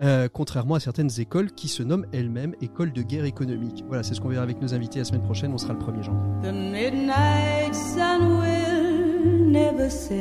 [0.00, 3.84] Euh, contrairement à certaines écoles qui se nomment elles-mêmes écoles de guerre économique.
[3.86, 5.52] Voilà, c'est ce qu'on verra avec nos invités la semaine prochaine.
[5.52, 6.20] On sera le 1er janvier.
[6.42, 10.18] The midnight sun will never set.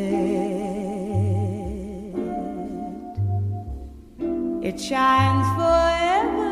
[4.63, 6.50] It shines forever